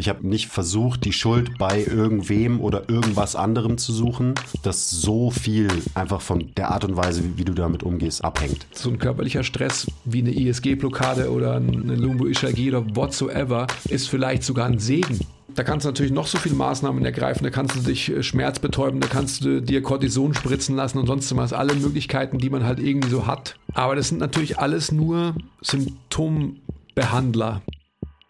[0.00, 5.30] Ich habe nicht versucht, die Schuld bei irgendwem oder irgendwas anderem zu suchen, dass so
[5.30, 8.66] viel einfach von der Art und Weise, wie, wie du damit umgehst, abhängt.
[8.72, 14.68] So ein körperlicher Stress wie eine ISG-Blockade oder eine Lumbo-Ishagi oder whatsoever ist vielleicht sogar
[14.68, 15.20] ein Segen.
[15.54, 17.44] Da kannst du natürlich noch so viele Maßnahmen ergreifen.
[17.44, 21.36] Da kannst du dich äh, schmerzbetäuben, da kannst du dir Cortison spritzen lassen und sonst
[21.36, 21.52] was.
[21.52, 23.56] Alle Möglichkeiten, die man halt irgendwie so hat.
[23.74, 27.60] Aber das sind natürlich alles nur Symptombehandler.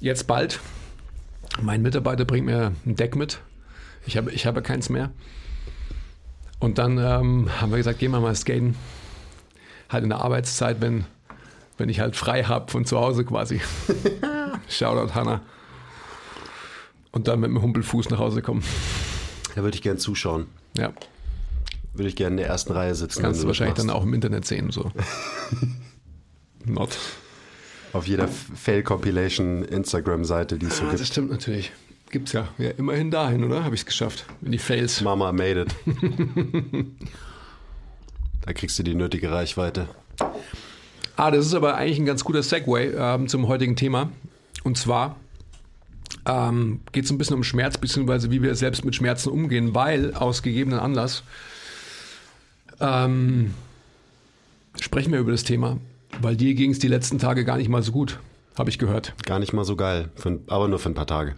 [0.00, 0.60] Jetzt bald.
[1.60, 3.40] Mein Mitarbeiter bringt mir ein Deck mit.
[4.06, 5.10] Ich habe, ich habe keins mehr.
[6.58, 8.76] Und dann ähm, haben wir gesagt, gehen wir mal skaten.
[9.88, 11.04] Halt in der Arbeitszeit, wenn,
[11.78, 13.60] wenn ich halt frei habe von zu Hause quasi.
[14.68, 15.42] Shoutout Hanna.
[17.12, 18.62] Und dann mit dem Humpelfuß nach Hause kommen.
[19.54, 20.46] Da würde ich gerne zuschauen.
[20.76, 20.92] Ja.
[21.94, 23.22] Würde ich gerne in der ersten Reihe sitzen.
[23.22, 23.98] Kannst du wahrscheinlich dann machst.
[23.98, 24.70] auch im Internet sehen.
[24.70, 24.90] So.
[26.64, 26.98] Not.
[27.96, 31.12] Auf jeder Fail-Compilation Instagram-Seite, die es so Ah, das gibt.
[31.12, 31.72] stimmt natürlich.
[32.10, 32.46] Gibt's ja.
[32.58, 33.64] Ja, immerhin dahin, oder?
[33.64, 34.26] Habe ich es geschafft.
[34.42, 35.00] In die Fails.
[35.00, 35.74] Mama made it.
[38.44, 39.88] da kriegst du die nötige Reichweite.
[41.16, 44.10] Ah, das ist aber eigentlich ein ganz guter Segway ähm, zum heutigen Thema.
[44.62, 45.16] Und zwar
[46.26, 50.12] ähm, geht es ein bisschen um Schmerz, beziehungsweise wie wir selbst mit Schmerzen umgehen, weil
[50.12, 51.22] aus gegebenen Anlass
[52.78, 53.54] ähm,
[54.78, 55.78] sprechen wir über das Thema,
[56.20, 58.18] weil dir ging es die letzten Tage gar nicht mal so gut,
[58.58, 59.14] habe ich gehört.
[59.24, 61.34] Gar nicht mal so geil, für, aber nur für ein paar Tage.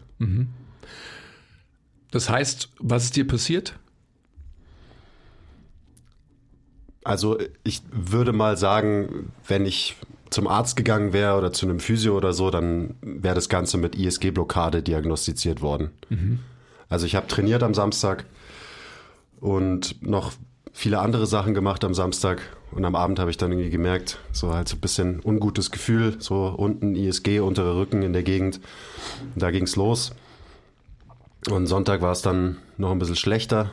[2.11, 3.79] Das heißt, was ist dir passiert?
[7.05, 9.97] Also ich würde mal sagen, wenn ich
[10.31, 13.97] zum Arzt gegangen wäre oder zu einem Physio oder so, dann wäre das Ganze mit
[13.97, 15.91] ISG-Blockade diagnostiziert worden.
[16.91, 18.27] Also ich habe trainiert am Samstag
[19.41, 20.33] und noch
[20.73, 22.43] viele andere Sachen gemacht am Samstag
[22.73, 26.17] und am Abend habe ich dann irgendwie gemerkt, so halt so ein bisschen ungutes Gefühl,
[26.21, 28.61] so unten ISG, unterer Rücken in der Gegend.
[29.37, 30.13] Da ging's los.
[31.49, 33.71] Und Sonntag war es dann noch ein bisschen schlechter.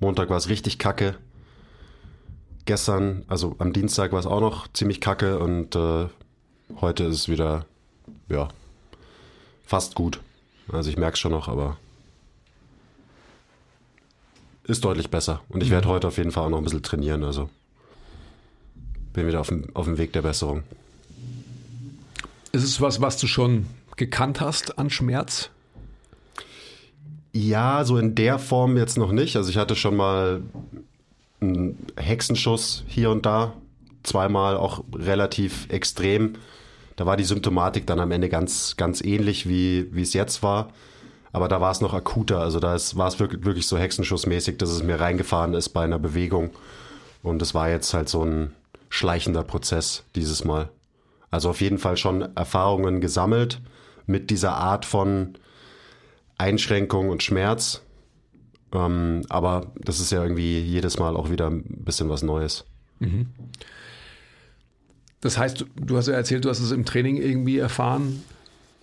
[0.00, 1.16] Montag war es richtig kacke
[2.66, 6.08] gestern, also am Dienstag war es auch noch ziemlich kacke und äh,
[6.80, 7.64] heute ist es wieder,
[8.28, 8.48] ja,
[9.64, 10.20] fast gut.
[10.70, 11.78] Also ich merke es schon noch, aber
[14.66, 15.40] ist deutlich besser.
[15.48, 17.48] Und ich werde heute auf jeden Fall auch noch ein bisschen trainieren, also
[19.12, 20.62] bin wieder auf dem, auf dem Weg der Besserung.
[22.52, 23.66] Ist es was, was du schon
[23.96, 25.50] gekannt hast an Schmerz?
[27.32, 29.36] Ja, so in der Form jetzt noch nicht.
[29.36, 30.42] Also ich hatte schon mal
[31.40, 33.54] einen Hexenschuss hier und da,
[34.02, 36.34] zweimal auch relativ extrem.
[36.96, 40.72] Da war die Symptomatik dann am Ende ganz, ganz ähnlich, wie, wie es jetzt war.
[41.36, 42.38] Aber da war es noch akuter.
[42.38, 45.98] Also da war es wirklich, wirklich so hexenschussmäßig, dass es mir reingefahren ist bei einer
[45.98, 46.48] Bewegung.
[47.22, 48.54] Und es war jetzt halt so ein
[48.88, 50.70] schleichender Prozess dieses Mal.
[51.30, 53.60] Also auf jeden Fall schon Erfahrungen gesammelt
[54.06, 55.34] mit dieser Art von
[56.38, 57.82] Einschränkung und Schmerz.
[58.72, 62.64] Ähm, aber das ist ja irgendwie jedes Mal auch wieder ein bisschen was Neues.
[65.20, 68.22] Das heißt, du hast ja erzählt, du hast es im Training irgendwie erfahren.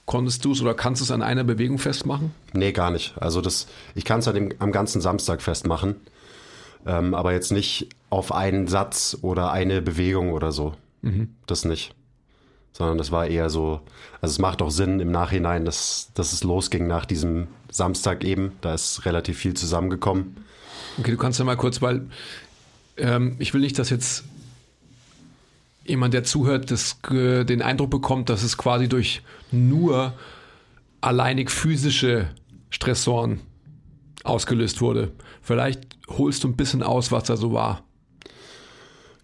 [0.05, 2.31] Konntest du es oder kannst du es an einer Bewegung festmachen?
[2.53, 3.13] Nee, gar nicht.
[3.19, 5.95] Also das, ich kann es an dem, am ganzen Samstag festmachen,
[6.85, 10.73] ähm, aber jetzt nicht auf einen Satz oder eine Bewegung oder so.
[11.47, 11.93] Das nicht.
[12.71, 13.81] Sondern das war eher so,
[14.21, 18.53] also es macht auch Sinn im Nachhinein, dass, dass es losging nach diesem Samstag eben.
[18.61, 20.37] Da ist relativ viel zusammengekommen.
[20.97, 22.07] Okay, du kannst ja mal kurz, weil
[22.97, 24.23] ähm, ich will nicht, dass jetzt
[25.85, 29.21] jemand, der zuhört, das, äh, den Eindruck bekommt, dass es quasi durch
[29.51, 30.13] nur
[31.01, 32.29] alleinig physische
[32.69, 33.41] Stressoren
[34.23, 35.11] ausgelöst wurde.
[35.41, 37.83] Vielleicht holst du ein bisschen aus, was da so war.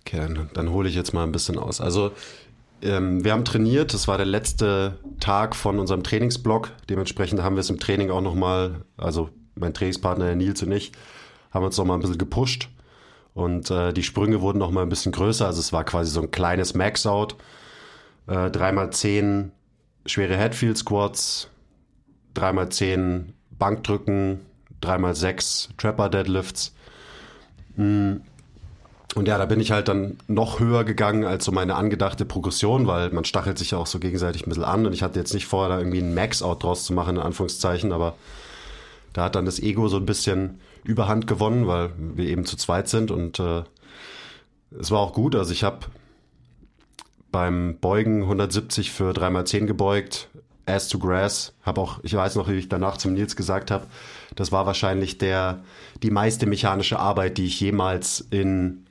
[0.01, 1.81] Okay, dann, dann hole ich jetzt mal ein bisschen aus.
[1.81, 2.11] Also
[2.81, 6.71] ähm, wir haben trainiert, das war der letzte Tag von unserem Trainingsblock.
[6.89, 10.91] Dementsprechend haben wir es im Training auch nochmal, also mein Trainingspartner der Nils und ich,
[11.51, 12.69] haben uns nochmal ein bisschen gepusht.
[13.33, 15.45] Und äh, die Sprünge wurden noch mal ein bisschen größer.
[15.45, 17.35] Also es war quasi so ein kleines Max-Out.
[18.27, 19.49] Äh, 3x10
[20.05, 21.49] schwere Headfield Squats,
[22.35, 24.39] 3x10 Bankdrücken,
[24.81, 26.73] 3x6 Trapper Deadlifts.
[27.75, 28.21] Hm.
[29.15, 32.85] Und ja, da bin ich halt dann noch höher gegangen als so meine angedachte Progression,
[32.85, 34.85] weil man stachelt sich ja auch so gegenseitig ein bisschen an.
[34.85, 37.91] Und ich hatte jetzt nicht vor, da irgendwie ein Max-Out draus zu machen, in Anführungszeichen,
[37.91, 38.15] aber
[39.13, 42.87] da hat dann das Ego so ein bisschen Überhand gewonnen, weil wir eben zu zweit
[42.87, 43.11] sind.
[43.11, 43.63] Und äh,
[44.79, 45.35] es war auch gut.
[45.35, 45.87] Also ich habe
[47.31, 50.29] beim Beugen 170 für 3x10 gebeugt,
[50.65, 51.53] Ass to Grass.
[51.63, 53.87] Habe auch, ich weiß noch, wie ich danach zum Nils gesagt habe,
[54.35, 55.63] das war wahrscheinlich der,
[56.01, 58.85] die meiste mechanische Arbeit, die ich jemals in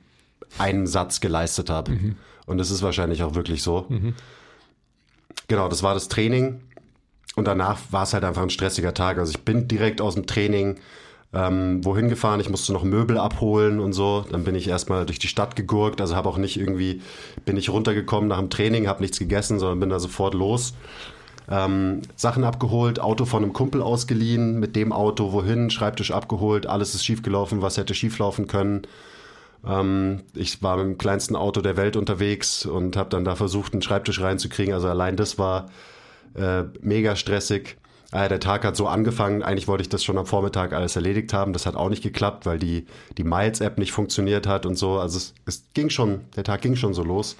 [0.57, 1.91] einen Satz geleistet habe.
[1.91, 2.15] Mhm.
[2.45, 3.85] Und das ist wahrscheinlich auch wirklich so.
[3.89, 4.15] Mhm.
[5.47, 6.61] Genau, das war das Training.
[7.35, 9.17] Und danach war es halt einfach ein stressiger Tag.
[9.17, 10.79] Also ich bin direkt aus dem Training
[11.33, 12.39] ähm, wohin gefahren.
[12.39, 14.25] Ich musste noch Möbel abholen und so.
[14.31, 16.01] Dann bin ich erstmal durch die Stadt gegurkt.
[16.01, 17.01] Also habe auch nicht irgendwie,
[17.45, 20.73] bin ich runtergekommen nach dem Training, habe nichts gegessen, sondern bin da sofort los.
[21.49, 26.93] Ähm, Sachen abgeholt, Auto von einem Kumpel ausgeliehen, mit dem Auto wohin, Schreibtisch abgeholt, alles
[26.93, 28.83] ist schiefgelaufen, was hätte schieflaufen können.
[29.65, 33.73] Ähm, ich war mit dem kleinsten Auto der Welt unterwegs und habe dann da versucht,
[33.73, 34.75] einen Schreibtisch reinzukriegen.
[34.75, 35.69] Also allein das war
[36.35, 37.77] äh, mega stressig.
[38.11, 39.43] Äh, der Tag hat so angefangen.
[39.43, 41.53] Eigentlich wollte ich das schon am Vormittag alles erledigt haben.
[41.53, 44.99] Das hat auch nicht geklappt, weil die, die Miles-App nicht funktioniert hat und so.
[44.99, 47.35] Also es, es ging schon, der Tag ging schon so los.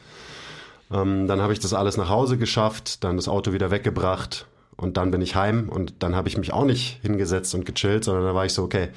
[0.91, 4.97] Ähm, dann habe ich das alles nach Hause geschafft, dann das Auto wieder weggebracht und
[4.97, 8.23] dann bin ich heim und dann habe ich mich auch nicht hingesetzt und gechillt, sondern
[8.23, 8.89] da war ich so, okay,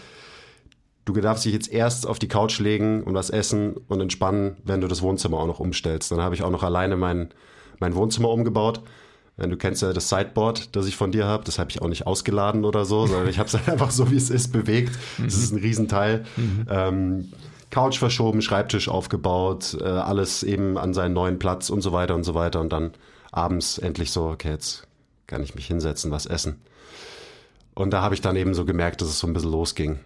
[1.04, 4.80] du darfst dich jetzt erst auf die Couch legen und was essen und entspannen, wenn
[4.80, 6.10] du das Wohnzimmer auch noch umstellst.
[6.12, 7.30] Dann habe ich auch noch alleine mein,
[7.80, 8.80] mein Wohnzimmer umgebaut.
[9.38, 11.44] Du kennst ja das Sideboard, das ich von dir habe.
[11.44, 14.16] Das habe ich auch nicht ausgeladen oder so, sondern ich habe es einfach so, wie
[14.16, 14.96] es ist, bewegt.
[15.22, 16.24] Das ist ein Riesenteil.
[16.36, 16.66] Mhm.
[16.68, 17.32] Ähm,
[17.70, 22.24] Couch verschoben, Schreibtisch aufgebaut, äh, alles eben an seinen neuen Platz und so weiter und
[22.24, 22.60] so weiter.
[22.60, 22.92] Und dann
[23.30, 24.86] abends endlich so, okay, jetzt
[25.26, 26.60] kann ich mich hinsetzen, was essen.
[27.74, 30.00] Und da habe ich dann eben so gemerkt, dass es so ein bisschen losging.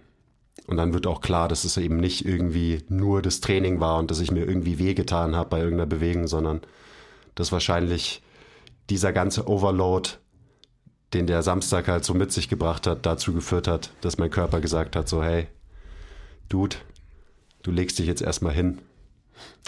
[0.68, 4.10] Und dann wird auch klar, dass es eben nicht irgendwie nur das Training war und
[4.10, 6.60] dass ich mir irgendwie wehgetan habe bei irgendeiner Bewegung, sondern
[7.34, 8.22] dass wahrscheinlich
[8.90, 10.10] dieser ganze Overload,
[11.14, 14.60] den der Samstag halt so mit sich gebracht hat, dazu geführt hat, dass mein Körper
[14.60, 15.48] gesagt hat, so hey,
[16.48, 16.76] Dude,
[17.62, 18.78] du legst dich jetzt erstmal hin.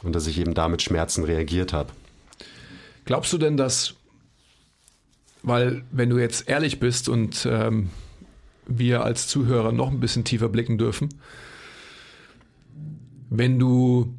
[0.02, 1.90] Und dass ich eben damit Schmerzen reagiert habe.
[3.04, 3.94] Glaubst du denn, dass,
[5.42, 7.90] weil wenn du jetzt ehrlich bist und ähm,
[8.68, 11.08] wir als Zuhörer noch ein bisschen tiefer blicken dürfen.
[13.30, 14.14] Wenn du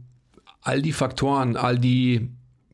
[0.62, 2.30] all die Faktoren, all die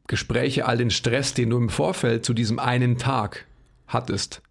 [0.07, 3.45] Gespräche, all den Stress, den du im Vorfeld zu diesem einen Tag
[3.87, 4.41] hattest,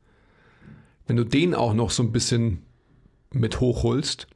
[1.07, 2.63] wenn du den auch noch so ein bisschen
[3.33, 4.27] mit hochholst,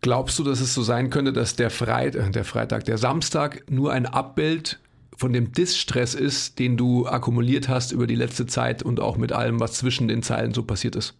[0.00, 3.70] glaubst du, dass es so sein könnte, dass der, Freit äh, der Freitag, der Samstag
[3.70, 4.80] nur ein Abbild
[5.16, 9.32] von dem Distress ist, den du akkumuliert hast über die letzte Zeit und auch mit
[9.32, 11.14] allem, was zwischen den Zeilen so passiert ist?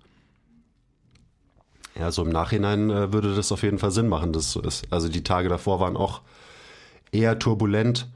[1.99, 4.63] Ja, so im Nachhinein äh, würde das auf jeden Fall Sinn machen, dass es so
[4.63, 4.91] ist.
[4.91, 6.23] Also die Tage davor waren auch
[7.13, 8.09] eher turbulent.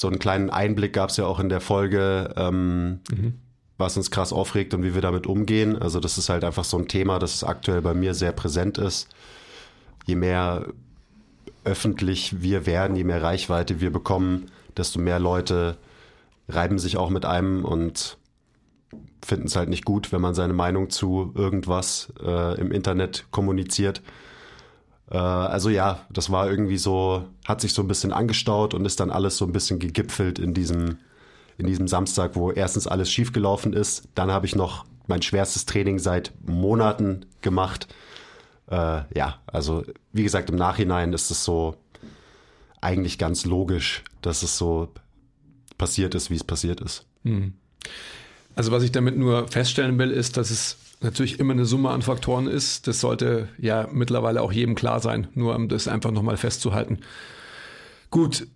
[0.00, 3.34] So einen kleinen Einblick gab es ja auch in der Folge, ähm, mhm.
[3.76, 5.76] was uns krass aufregt und wie wir damit umgehen.
[5.76, 9.14] Also das ist halt einfach so ein Thema, das aktuell bei mir sehr präsent ist.
[10.06, 10.68] Je mehr
[11.64, 15.76] öffentlich wir werden, je mehr Reichweite wir bekommen, desto mehr Leute
[16.48, 18.16] reiben sich auch mit einem und
[19.22, 24.00] finden es halt nicht gut, wenn man seine Meinung zu irgendwas äh, im Internet kommuniziert.
[25.10, 29.00] Äh, also ja, das war irgendwie so, hat sich so ein bisschen angestaut und ist
[29.00, 30.98] dann alles so ein bisschen gegipfelt in diesem,
[31.58, 34.08] in diesem Samstag, wo erstens alles schiefgelaufen ist.
[34.14, 37.92] Dann habe ich noch mein schwerstes Training seit Monaten gemacht.
[38.70, 41.76] Äh, ja, also wie gesagt, im Nachhinein ist es so
[42.80, 44.88] eigentlich ganz logisch, dass es so
[45.76, 47.04] passiert ist, wie es passiert ist.
[47.24, 47.54] Mhm.
[48.54, 52.02] Also was ich damit nur feststellen will, ist, dass es natürlich immer eine Summe an
[52.02, 52.86] Faktoren ist.
[52.86, 56.98] Das sollte ja mittlerweile auch jedem klar sein, nur um das einfach nochmal festzuhalten.
[58.10, 58.46] Gut,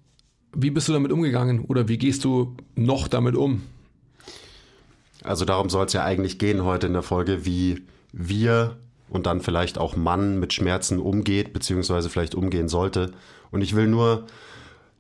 [0.53, 3.63] wie bist du damit umgegangen oder wie gehst du noch damit um?
[5.23, 7.83] Also darum soll es ja eigentlich gehen heute in der Folge, wie
[8.13, 8.77] wir
[9.09, 13.13] und dann vielleicht auch Mann mit Schmerzen umgeht, beziehungsweise vielleicht umgehen sollte.
[13.51, 14.27] Und ich will nur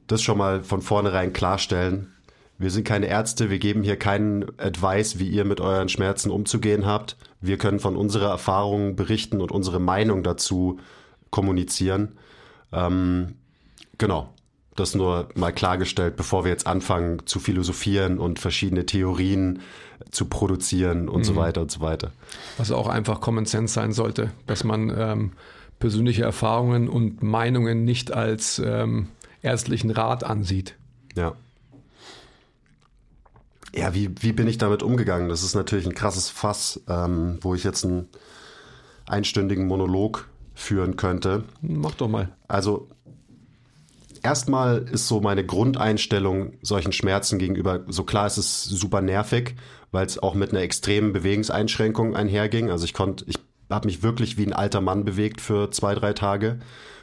[0.06, 2.13] das schon mal von vornherein klarstellen.
[2.58, 6.87] Wir sind keine Ärzte, wir geben hier keinen Advice, wie ihr mit euren Schmerzen umzugehen
[6.87, 7.16] habt.
[7.40, 10.78] Wir können von unserer Erfahrung berichten und unsere Meinung dazu
[11.30, 12.12] kommunizieren.
[12.73, 13.34] Ähm,
[13.99, 14.28] genau,
[14.76, 19.61] das nur mal klargestellt, bevor wir jetzt anfangen zu philosophieren und verschiedene Theorien
[20.11, 21.25] zu produzieren und mhm.
[21.25, 22.12] so weiter und so weiter.
[22.56, 25.32] Was auch einfach Common Sense sein sollte, dass man ähm,
[25.78, 29.08] persönliche Erfahrungen und Meinungen nicht als ähm,
[29.42, 30.76] ärztlichen Rat ansieht.
[31.16, 31.34] Ja.
[33.76, 35.28] Ja, wie, wie bin ich damit umgegangen?
[35.28, 38.09] Das ist natürlich ein krasses Fass, ähm, wo ich jetzt einen
[39.07, 41.45] einstündigen Monolog führen könnte.
[41.61, 42.28] Mach doch mal.
[42.47, 42.88] Also
[44.23, 49.57] erstmal ist so meine Grundeinstellung solchen Schmerzen gegenüber, so klar ist es super nervig,
[49.90, 52.71] weil es auch mit einer extremen Bewegungseinschränkung einherging.
[52.71, 53.38] Also ich konnte, ich
[53.71, 56.61] habe mich wirklich wie ein alter Mann bewegt für zwei, drei Tage.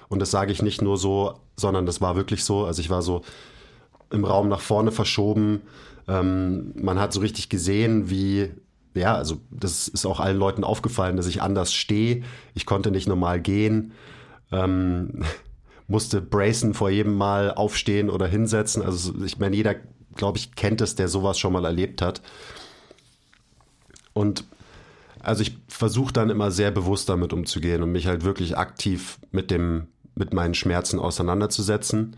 [0.07, 2.65] Und das sage ich nicht nur so, sondern das war wirklich so.
[2.65, 3.23] Also ich war so
[4.09, 5.61] im Raum nach vorne verschoben.
[6.11, 8.51] Ähm, man hat so richtig gesehen, wie,
[8.93, 12.23] ja, also das ist auch allen Leuten aufgefallen, dass ich anders stehe.
[12.53, 13.93] Ich konnte nicht normal gehen.
[14.51, 15.23] Ähm,
[15.87, 18.81] musste bracen vor jedem Mal aufstehen oder hinsetzen.
[18.81, 19.75] Also ich meine, jeder,
[20.15, 22.21] glaube ich, kennt es, der sowas schon mal erlebt hat.
[24.13, 24.45] Und
[25.21, 29.51] also ich versuche dann immer sehr bewusst damit umzugehen und mich halt wirklich aktiv mit
[29.51, 32.17] dem, mit meinen Schmerzen auseinanderzusetzen.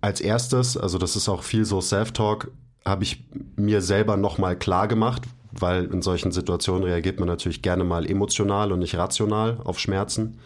[0.00, 2.50] Als erstes, also das ist auch viel so Self-Talk,
[2.86, 3.24] habe ich
[3.56, 8.72] mir selber nochmal klar gemacht, weil in solchen Situationen reagiert man natürlich gerne mal emotional
[8.72, 10.38] und nicht rational auf Schmerzen.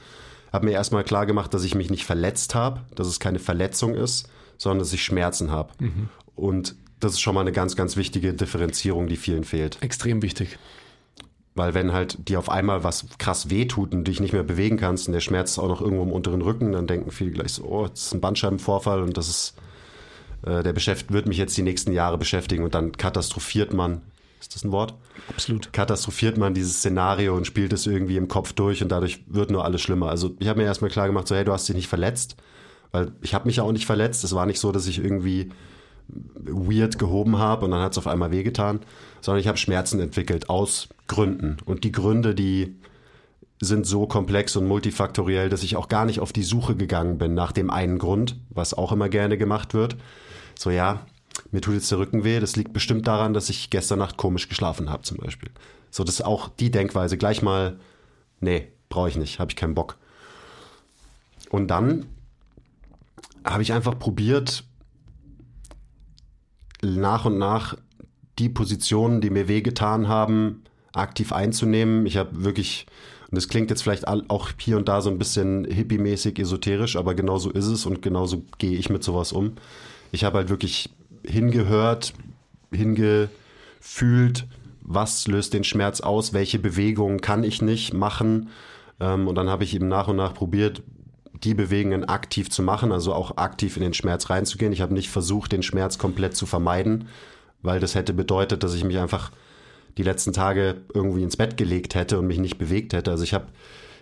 [0.53, 3.95] Habe mir erstmal klar gemacht, dass ich mich nicht verletzt habe, dass es keine Verletzung
[3.95, 5.73] ist, sondern dass ich Schmerzen habe.
[5.79, 6.09] Mhm.
[6.35, 9.83] Und das ist schon mal eine ganz, ganz wichtige Differenzierung, die vielen fehlt.
[9.83, 10.59] Extrem wichtig.
[11.55, 15.09] Weil wenn halt dir auf einmal was krass wehtut und dich nicht mehr bewegen kannst
[15.09, 17.65] und der Schmerz ist auch noch irgendwo im unteren Rücken, dann denken viele gleich so,
[17.65, 19.55] oh, das ist ein Bandscheibenvorfall und das ist,
[20.45, 24.03] äh, der beschäftigt, wird mich jetzt die nächsten Jahre beschäftigen und dann katastrophiert man,
[24.41, 24.95] ist das ein Wort?
[25.29, 25.73] Absolut.
[25.73, 29.65] Katastrophiert man dieses Szenario und spielt es irgendwie im Kopf durch und dadurch wird nur
[29.65, 30.09] alles schlimmer.
[30.09, 32.37] Also ich habe mir erstmal klar gemacht, so hey, du hast dich nicht verletzt,
[32.91, 34.25] weil ich habe mich ja auch nicht verletzt.
[34.25, 35.51] Es war nicht so, dass ich irgendwie
[36.35, 38.81] weird gehoben habe und dann hat es auf einmal wehgetan,
[39.21, 41.59] sondern ich habe Schmerzen entwickelt aus Gründen.
[41.65, 42.77] Und die Gründe, die
[43.61, 47.35] sind so komplex und multifaktoriell, dass ich auch gar nicht auf die Suche gegangen bin
[47.35, 49.97] nach dem einen Grund, was auch immer gerne gemacht wird.
[50.61, 51.07] So ja,
[51.53, 54.47] mir tut jetzt der Rücken weh, das liegt bestimmt daran, dass ich gestern Nacht komisch
[54.47, 55.49] geschlafen habe zum Beispiel.
[55.91, 57.17] So, das ist auch die Denkweise.
[57.17, 57.81] Gleich mal,
[58.41, 59.97] nee, brauche ich nicht, habe ich keinen Bock.
[61.49, 62.05] Und dann
[63.43, 64.65] habe ich einfach probiert,
[66.83, 67.79] nach und nach
[68.39, 72.05] die Positionen, die mir wehgetan haben, aktiv einzunehmen.
[72.05, 72.85] Ich habe wirklich,
[73.31, 77.15] und das klingt jetzt vielleicht auch hier und da so ein bisschen hippie-mäßig esoterisch, aber
[77.15, 79.55] genau so ist es und genauso gehe ich mit sowas um.
[80.13, 80.91] Ich habe halt wirklich
[81.25, 82.13] hingehört,
[82.73, 84.47] hingefühlt,
[84.83, 88.49] was löst den Schmerz aus, welche Bewegungen kann ich nicht machen.
[88.99, 90.83] Ähm, und dann habe ich eben nach und nach probiert,
[91.45, 94.73] die Bewegungen aktiv zu machen, also auch aktiv in den Schmerz reinzugehen.
[94.73, 97.09] Ich habe nicht versucht, den Schmerz komplett zu vermeiden,
[97.63, 99.31] weil das hätte bedeutet, dass ich mich einfach
[99.97, 103.11] die letzten Tage irgendwie ins Bett gelegt hätte und mich nicht bewegt hätte.
[103.11, 103.47] Also ich habe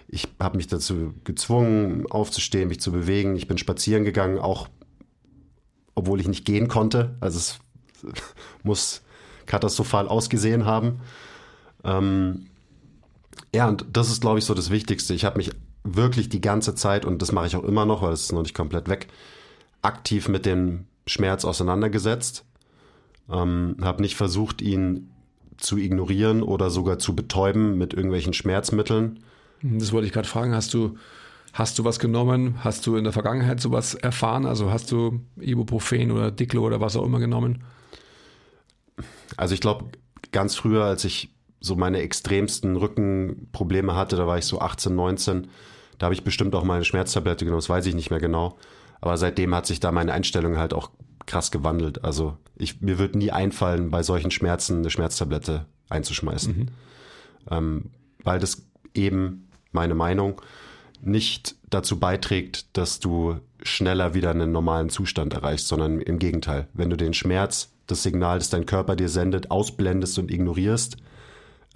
[0.08, 3.36] ich hab mich dazu gezwungen, aufzustehen, mich zu bewegen.
[3.36, 4.68] Ich bin spazieren gegangen, auch
[5.98, 7.16] obwohl ich nicht gehen konnte.
[7.20, 7.58] Also es
[8.62, 9.02] muss
[9.46, 11.00] katastrophal ausgesehen haben.
[11.84, 12.46] Ähm,
[13.52, 15.14] ja, und das ist, glaube ich, so das Wichtigste.
[15.14, 15.50] Ich habe mich
[15.82, 18.42] wirklich die ganze Zeit, und das mache ich auch immer noch, weil es ist noch
[18.42, 19.08] nicht komplett weg,
[19.82, 22.44] aktiv mit dem Schmerz auseinandergesetzt.
[23.30, 25.10] Ähm, habe nicht versucht, ihn
[25.56, 29.20] zu ignorieren oder sogar zu betäuben mit irgendwelchen Schmerzmitteln.
[29.62, 30.54] Das wollte ich gerade fragen.
[30.54, 30.96] Hast du,
[31.52, 32.62] hast du was genommen?
[32.62, 34.46] Hast du in der Vergangenheit sowas erfahren?
[34.46, 37.64] Also hast du Ibuprofen oder Diclo oder was auch immer genommen?
[39.36, 39.86] Also ich glaube,
[40.32, 45.48] ganz früher, als ich so meine extremsten Rückenprobleme hatte, da war ich so 18, 19,
[45.98, 48.56] da habe ich bestimmt auch mal eine Schmerztablette genommen, das weiß ich nicht mehr genau.
[49.00, 50.90] Aber seitdem hat sich da meine Einstellung halt auch
[51.26, 52.04] krass gewandelt.
[52.04, 56.56] Also ich, mir wird nie einfallen, bei solchen Schmerzen eine Schmerztablette einzuschmeißen.
[56.56, 56.66] Mhm.
[57.50, 57.90] Ähm,
[58.22, 60.40] weil das eben, meine Meinung,
[61.00, 66.68] nicht dazu beiträgt, dass du schneller wieder einen normalen Zustand erreichst, sondern im Gegenteil.
[66.72, 70.96] Wenn du den Schmerz, das Signal, das dein Körper dir sendet, ausblendest und ignorierst,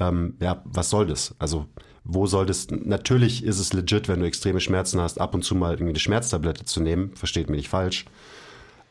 [0.00, 1.35] ähm, ja, was soll das?
[1.38, 1.67] Also
[2.05, 5.55] wo soll das, natürlich ist es legit, wenn du extreme Schmerzen hast, ab und zu
[5.55, 8.07] mal irgendwie eine Schmerztablette zu nehmen, versteht mir nicht falsch.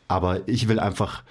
[0.08, 1.24] Aber ich will einfach,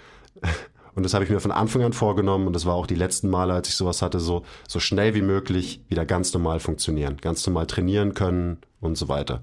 [0.95, 3.29] und das habe ich mir von Anfang an vorgenommen, und das war auch die letzten
[3.31, 7.47] Male, als ich sowas hatte, so, so schnell wie möglich wieder ganz normal funktionieren, ganz
[7.47, 9.41] normal trainieren können und so weiter.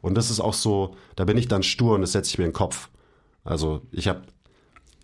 [0.00, 2.44] Und das ist auch so, da bin ich dann stur und das setze ich mir
[2.44, 2.88] in den Kopf.
[3.44, 4.22] Also ich habe,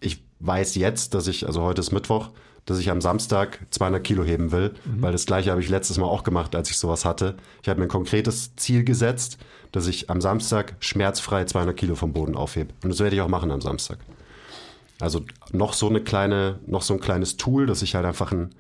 [0.01, 2.31] ich weiß jetzt, dass ich, also heute ist Mittwoch,
[2.65, 5.03] dass ich am Samstag 200 Kilo heben will, mhm.
[5.03, 7.37] weil das gleiche habe ich letztes Mal auch gemacht, als ich sowas hatte.
[7.63, 9.39] Ich habe mir ein konkretes Ziel gesetzt,
[9.73, 12.73] dass ich am Samstag schmerzfrei 200 Kilo vom Boden aufhebe.
[12.85, 13.99] Und das werde ich auch machen am Samstag.
[15.03, 18.55] Also noch so eine kleine, noch so ein kleines Tool, dass ich halt einfach ein,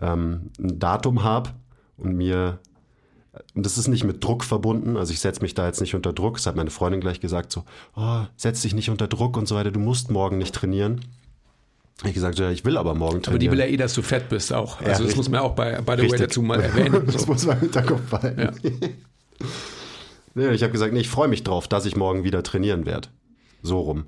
[0.00, 1.50] ähm, ein Datum habe
[1.96, 2.58] und mir
[3.54, 4.96] Und das ist nicht mit Druck verbunden.
[4.96, 6.36] Also ich setze mich da jetzt nicht unter Druck.
[6.38, 7.64] Das hat meine Freundin gleich gesagt, so,
[7.94, 11.02] oh, setz dich nicht unter Druck und so weiter, du musst morgen nicht trainieren.
[12.04, 13.32] Ich gesagt, ja, ich will aber morgen trainieren.
[13.32, 14.78] Aber die will ja eh, dass du fett bist auch.
[14.78, 15.16] Also Ja, das richtig.
[15.16, 17.06] muss man auch bei, bei The Way dazu mal erwähnen.
[17.12, 18.40] Das muss man im Hinterkopf behalten.
[18.40, 18.50] Ja.
[20.52, 23.08] Ich habe gesagt, nee, ich freue mich drauf, dass ich morgen wieder trainieren werde.
[23.62, 24.04] So rum.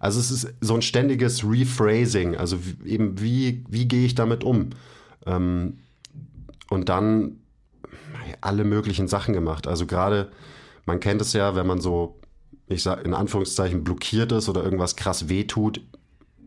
[0.00, 2.36] Also es ist so ein ständiges Rephrasing.
[2.36, 4.70] Also eben, wie, wie gehe ich damit um?
[5.26, 5.78] Ähm,
[6.70, 7.36] und dann
[8.40, 9.68] alle möglichen Sachen gemacht.
[9.68, 10.32] Also gerade,
[10.86, 12.18] man kennt es ja, wenn man so,
[12.66, 15.82] ich sag in Anführungszeichen, blockiert ist oder irgendwas krass wehtut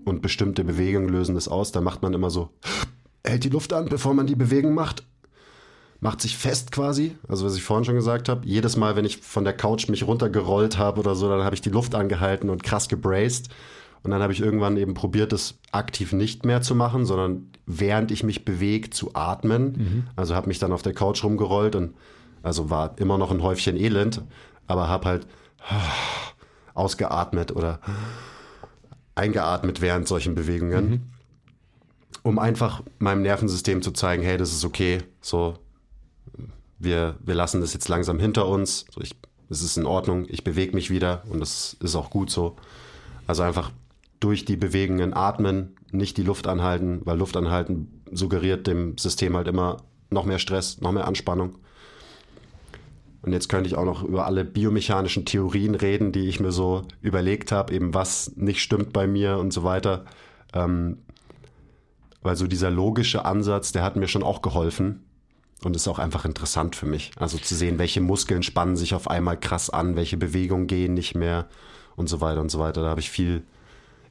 [0.04, 2.50] und bestimmte Bewegungen lösen das aus, dann macht man immer so,
[3.24, 5.04] hält die Luft an, bevor man die Bewegung macht
[6.04, 8.46] macht sich fest quasi, also was ich vorhin schon gesagt habe.
[8.46, 11.62] Jedes Mal, wenn ich von der Couch mich runtergerollt habe oder so, dann habe ich
[11.62, 13.48] die Luft angehalten und krass gebraced.
[14.04, 18.12] Und dann habe ich irgendwann eben probiert, das aktiv nicht mehr zu machen, sondern während
[18.12, 20.10] ich mich bewege, zu atmen.
[20.18, 21.94] Also habe mich dann auf der Couch rumgerollt und
[22.42, 24.22] also war immer noch ein Häufchen Elend,
[24.68, 25.28] aber habe halt
[26.74, 27.80] ausgeatmet oder
[29.16, 31.14] eingeatmet während solchen Bewegungen
[32.24, 35.58] um einfach meinem Nervensystem zu zeigen, hey, das ist okay, so,
[36.80, 39.15] wir, wir lassen das jetzt langsam hinter uns, so ich,
[39.50, 42.56] es ist in Ordnung, ich bewege mich wieder und das ist auch gut so.
[43.27, 43.72] Also einfach
[44.20, 49.48] durch die Bewegungen atmen, nicht die Luft anhalten, weil Luft anhalten suggeriert dem System halt
[49.48, 49.77] immer
[50.10, 51.56] noch mehr Stress, noch mehr Anspannung.
[53.22, 56.84] Und jetzt könnte ich auch noch über alle biomechanischen Theorien reden, die ich mir so
[57.01, 60.06] überlegt habe, eben was nicht stimmt bei mir und so weiter.
[60.53, 60.98] Ähm,
[62.22, 65.03] weil so dieser logische Ansatz, der hat mir schon auch geholfen
[65.65, 67.12] und ist auch einfach interessant für mich.
[67.17, 71.15] Also zu sehen, welche Muskeln spannen sich auf einmal krass an, welche Bewegungen gehen nicht
[71.15, 71.48] mehr
[71.96, 72.82] und so weiter und so weiter.
[72.82, 73.43] Da habe ich viel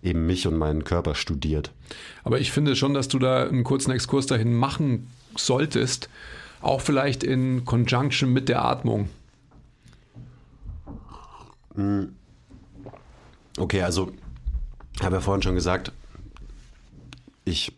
[0.02, 1.72] eben mich und meinen Körper studiert.
[2.24, 6.08] Aber ich finde schon, dass du da einen kurzen Exkurs dahin machen solltest.
[6.60, 9.08] Auch vielleicht in Conjunction mit der Atmung.
[13.58, 14.12] Okay, also
[14.94, 15.92] ich habe ja vorhin schon gesagt,
[17.44, 17.72] ich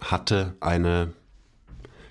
[0.00, 1.12] hatte eine,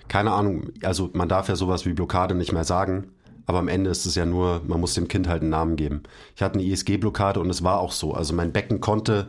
[0.08, 3.08] keine Ahnung, also man darf ja sowas wie Blockade nicht mehr sagen,
[3.46, 6.02] aber am Ende ist es ja nur, man muss dem Kind halt einen Namen geben.
[6.34, 8.12] Ich hatte eine ISG-Blockade und es war auch so.
[8.12, 9.28] Also mein Becken konnte,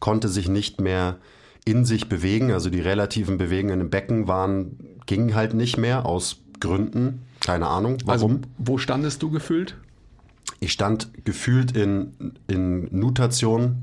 [0.00, 1.16] konnte sich nicht mehr
[1.64, 6.36] in sich bewegen, also die relativen Bewegungen im Becken waren, gingen halt nicht mehr aus
[6.60, 8.32] Gründen, keine Ahnung, warum.
[8.32, 9.76] Also, wo standest du gefühlt?
[10.60, 13.82] Ich stand gefühlt in, in Nutation,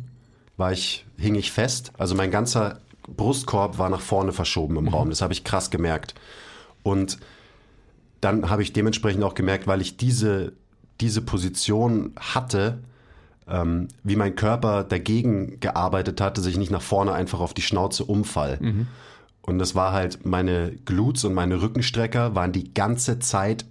[0.58, 1.92] war ich, hing ich fest.
[1.98, 5.10] Also mein ganzer Brustkorb war nach vorne verschoben im Raum.
[5.10, 6.16] Das habe ich krass gemerkt.
[6.84, 7.18] Und
[8.22, 10.54] dann habe ich dementsprechend auch gemerkt, weil ich diese,
[11.00, 12.80] diese Position hatte,
[13.48, 17.64] ähm, wie mein Körper dagegen gearbeitet hat, dass ich nicht nach vorne einfach auf die
[17.64, 18.60] Schnauze umfall.
[19.42, 23.66] Und das war halt, meine Glutes und meine Rückenstrecker waren die ganze Zeit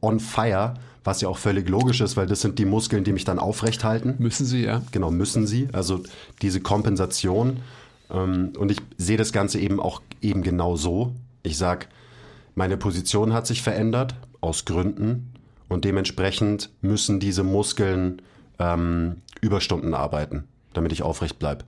[0.00, 3.24] on fire, was ja auch völlig logisch ist, weil das sind die Muskeln, die mich
[3.24, 4.14] dann aufrecht halten.
[4.18, 4.82] Müssen sie, ja.
[4.92, 5.68] Genau, müssen sie.
[5.72, 6.02] Also
[6.40, 7.58] diese Kompensation.
[8.10, 11.14] Ähm, und ich sehe das Ganze eben auch eben genau so.
[11.42, 11.88] Ich sag,
[12.54, 15.32] meine Position hat sich verändert aus Gründen
[15.68, 18.22] und dementsprechend müssen diese Muskeln
[18.58, 21.64] ähm, Überstunden arbeiten, damit ich aufrecht bleibe.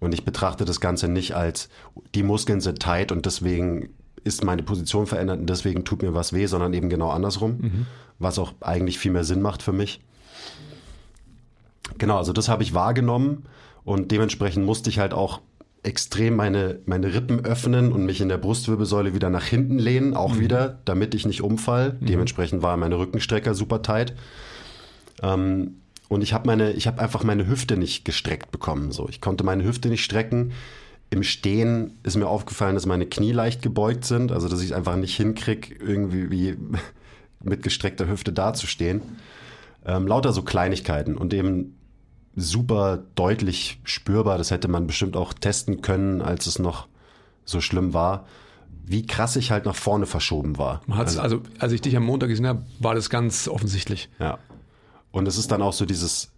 [0.00, 1.68] Und ich betrachte das Ganze nicht als,
[2.14, 3.90] die Muskeln sind tight und deswegen
[4.24, 7.86] ist meine Position verändert und deswegen tut mir was weh, sondern eben genau andersrum,
[8.18, 10.00] was auch eigentlich viel mehr Sinn macht für mich.
[11.98, 13.44] Genau, also das habe ich wahrgenommen
[13.84, 15.40] und dementsprechend musste ich halt auch
[15.84, 20.38] extrem meine, meine Rippen öffnen und mich in der Brustwirbelsäule wieder nach hinten lehnen, auch
[20.38, 21.96] wieder, damit ich nicht umfall.
[22.00, 24.14] Dementsprechend war meine Rückenstrecker super tight.
[25.22, 25.76] Ähm,
[26.08, 28.92] und ich habe meine, ich habe einfach meine Hüfte nicht gestreckt bekommen.
[28.92, 30.52] So, ich konnte meine Hüfte nicht strecken.
[31.10, 34.72] Im Stehen ist mir aufgefallen, dass meine Knie leicht gebeugt sind, also dass ich es
[34.72, 36.56] einfach nicht hinkrieg, irgendwie wie
[37.42, 39.02] mit gestreckter Hüfte dazustehen.
[39.84, 41.76] Ähm, lauter so Kleinigkeiten und eben
[42.36, 44.38] super deutlich spürbar.
[44.38, 46.88] Das hätte man bestimmt auch testen können, als es noch
[47.44, 48.26] so schlimm war,
[48.86, 50.82] wie krass ich halt nach vorne verschoben war.
[50.90, 54.10] Hat's, also, als ich dich am Montag gesehen habe, war das ganz offensichtlich.
[54.18, 54.38] Ja.
[55.10, 56.32] Und es ist dann auch so dieses,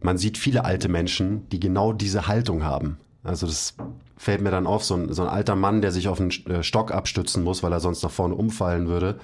[0.00, 2.98] man sieht viele alte Menschen, die genau diese Haltung haben.
[3.22, 3.74] Also das
[4.16, 6.62] fällt mir dann auf, so ein, so ein alter Mann, der sich auf einen äh,
[6.62, 9.18] Stock abstützen muss, weil er sonst nach vorne umfallen würde,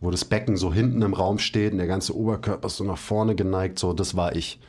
[0.00, 2.98] wo das Becken so hinten im Raum steht und der ganze Oberkörper ist so nach
[2.98, 4.60] vorne geneigt, so das war ich.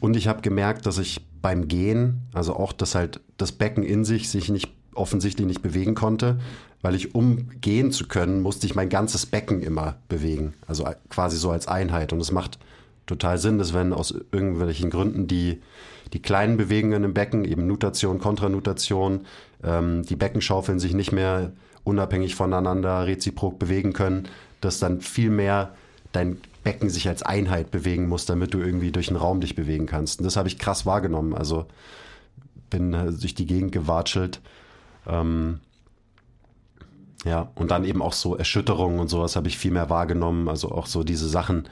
[0.00, 4.04] Und ich habe gemerkt, dass ich beim Gehen, also auch, dass halt das Becken in
[4.04, 6.38] sich sich nicht offensichtlich nicht bewegen konnte,
[6.82, 10.54] weil ich, um gehen zu können, musste ich mein ganzes Becken immer bewegen.
[10.66, 12.12] Also quasi so als Einheit.
[12.12, 12.58] Und es macht
[13.06, 15.60] total Sinn, dass wenn aus irgendwelchen Gründen die,
[16.12, 19.26] die kleinen Bewegungen im Becken, eben Nutation, Kontranutation,
[19.62, 21.52] ähm, die Beckenschaufeln sich nicht mehr
[21.84, 24.28] unabhängig voneinander reziprok bewegen können,
[24.60, 25.74] dass dann viel mehr
[26.12, 29.86] dein Becken sich als Einheit bewegen muss, damit du irgendwie durch den Raum dich bewegen
[29.86, 30.18] kannst.
[30.18, 31.32] Und das habe ich krass wahrgenommen.
[31.32, 31.66] Also
[32.70, 34.40] bin äh, durch die Gegend gewatschelt.
[35.06, 35.60] Ähm,
[37.24, 40.48] ja, und dann eben auch so Erschütterungen und sowas habe ich viel mehr wahrgenommen.
[40.48, 41.68] Also auch so diese Sachen,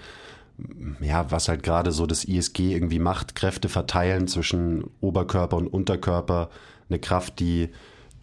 [1.01, 6.51] ja, was halt gerade so das ISG irgendwie macht, Kräfte verteilen zwischen Oberkörper und Unterkörper,
[6.89, 7.71] eine Kraft, die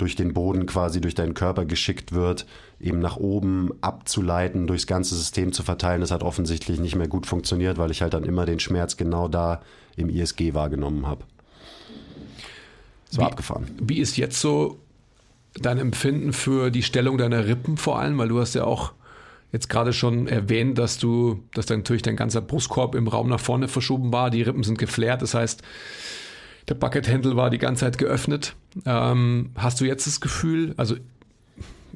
[0.01, 2.47] durch den Boden quasi durch deinen Körper geschickt wird,
[2.79, 6.01] eben nach oben abzuleiten, durchs ganze System zu verteilen.
[6.01, 9.27] Das hat offensichtlich nicht mehr gut funktioniert, weil ich halt dann immer den Schmerz genau
[9.27, 9.61] da
[9.95, 11.23] im ISG wahrgenommen habe.
[13.13, 13.65] War wie, abgefahren.
[13.79, 14.79] Wie ist jetzt so
[15.55, 18.17] dein Empfinden für die Stellung deiner Rippen vor allem?
[18.17, 18.93] Weil du hast ja auch
[19.51, 23.39] jetzt gerade schon erwähnt, dass du, dass dann natürlich dein ganzer Brustkorb im Raum nach
[23.39, 24.31] vorne verschoben war.
[24.31, 25.21] Die Rippen sind geflärt.
[25.21, 25.61] Das heißt,
[26.67, 28.55] der Bucket Handle war die ganze Zeit geöffnet.
[28.85, 30.95] Ähm, hast du jetzt das Gefühl, also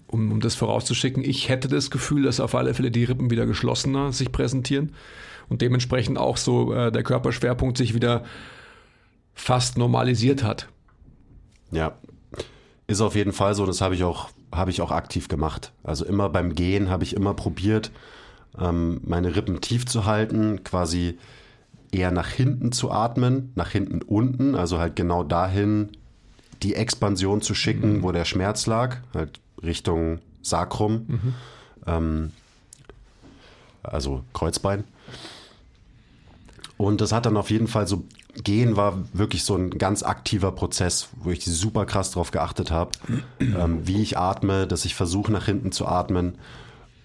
[0.07, 3.45] um, um das vorauszuschicken, ich hätte das Gefühl, dass auf alle Fälle die Rippen wieder
[3.45, 4.93] geschlossener sich präsentieren
[5.49, 8.23] und dementsprechend auch so äh, der Körperschwerpunkt sich wieder
[9.33, 10.67] fast normalisiert hat.
[11.71, 11.97] Ja,
[12.87, 13.65] ist auf jeden Fall so.
[13.65, 15.73] Das habe ich auch habe ich auch aktiv gemacht.
[15.83, 17.91] Also immer beim Gehen habe ich immer probiert,
[18.59, 21.17] ähm, meine Rippen tief zu halten, quasi
[21.95, 25.89] eher nach hinten zu atmen, nach hinten unten, also halt genau dahin
[26.61, 28.03] die Expansion zu schicken, mhm.
[28.03, 31.33] wo der Schmerz lag, halt Richtung Sacrum, mhm.
[31.87, 32.31] ähm,
[33.83, 34.83] also Kreuzbein.
[36.77, 38.03] Und das hat dann auf jeden Fall so,
[38.43, 42.91] gehen war wirklich so ein ganz aktiver Prozess, wo ich super krass drauf geachtet habe,
[43.39, 46.35] ähm, wie ich atme, dass ich versuche nach hinten zu atmen.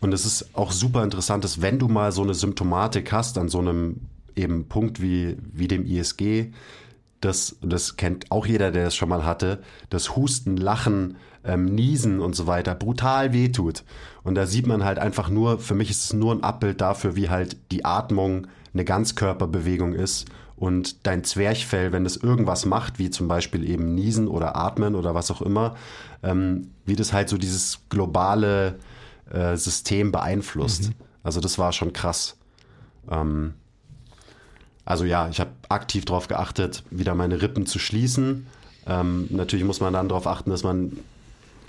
[0.00, 3.48] Und es ist auch super interessant, dass wenn du mal so eine Symptomatik hast an
[3.48, 4.00] so einem
[4.36, 6.52] eben Punkt wie, wie dem ISG,
[7.20, 12.20] das, das kennt auch jeder, der es schon mal hatte, das Husten, Lachen, ähm, Niesen
[12.20, 13.84] und so weiter brutal wehtut.
[14.22, 17.16] Und da sieht man halt einfach nur, für mich ist es nur ein Abbild dafür,
[17.16, 23.10] wie halt die Atmung eine Ganzkörperbewegung ist und dein Zwerchfell, wenn es irgendwas macht, wie
[23.10, 25.74] zum Beispiel eben Niesen oder Atmen oder was auch immer,
[26.22, 28.78] ähm, wie das halt so dieses globale
[29.30, 30.88] äh, System beeinflusst.
[30.88, 30.94] Mhm.
[31.22, 32.36] Also das war schon krass.
[33.10, 33.54] Ähm,
[34.84, 38.46] also ja, ich habe aktiv darauf geachtet, wieder meine Rippen zu schließen.
[38.86, 40.96] Ähm, natürlich muss man dann darauf achten, dass man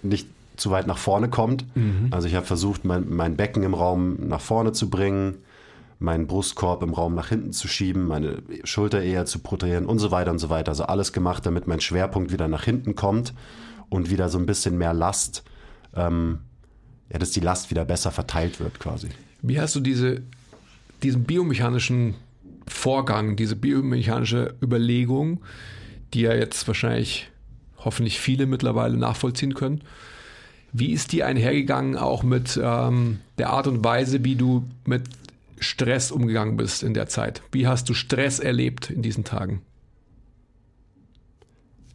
[0.02, 1.66] nicht zu weit nach vorne kommt.
[1.76, 2.08] Mhm.
[2.12, 5.38] Also ich habe versucht, mein, mein Becken im Raum nach vorne zu bringen,
[6.00, 10.12] meinen Brustkorb im Raum nach hinten zu schieben, meine Schulter eher zu protrahieren und so
[10.12, 10.72] weiter und so weiter.
[10.72, 13.34] Also alles gemacht, damit mein Schwerpunkt wieder nach hinten kommt
[13.90, 15.44] und wieder so ein bisschen mehr Last,
[15.96, 16.40] ähm,
[17.12, 19.10] ja, dass die Last wieder besser verteilt wird quasi.
[19.42, 20.22] Wie hast du diese,
[21.04, 22.16] diesen biomechanischen
[22.68, 25.42] Vorgang, diese biomechanische Überlegung,
[26.14, 27.30] die ja jetzt wahrscheinlich
[27.78, 29.84] hoffentlich viele mittlerweile nachvollziehen können.
[30.74, 35.04] Wie ist die einhergegangen auch mit ähm, der Art und Weise, wie du mit
[35.60, 37.42] Stress umgegangen bist in der Zeit?
[37.52, 39.62] Wie hast du Stress erlebt in diesen Tagen?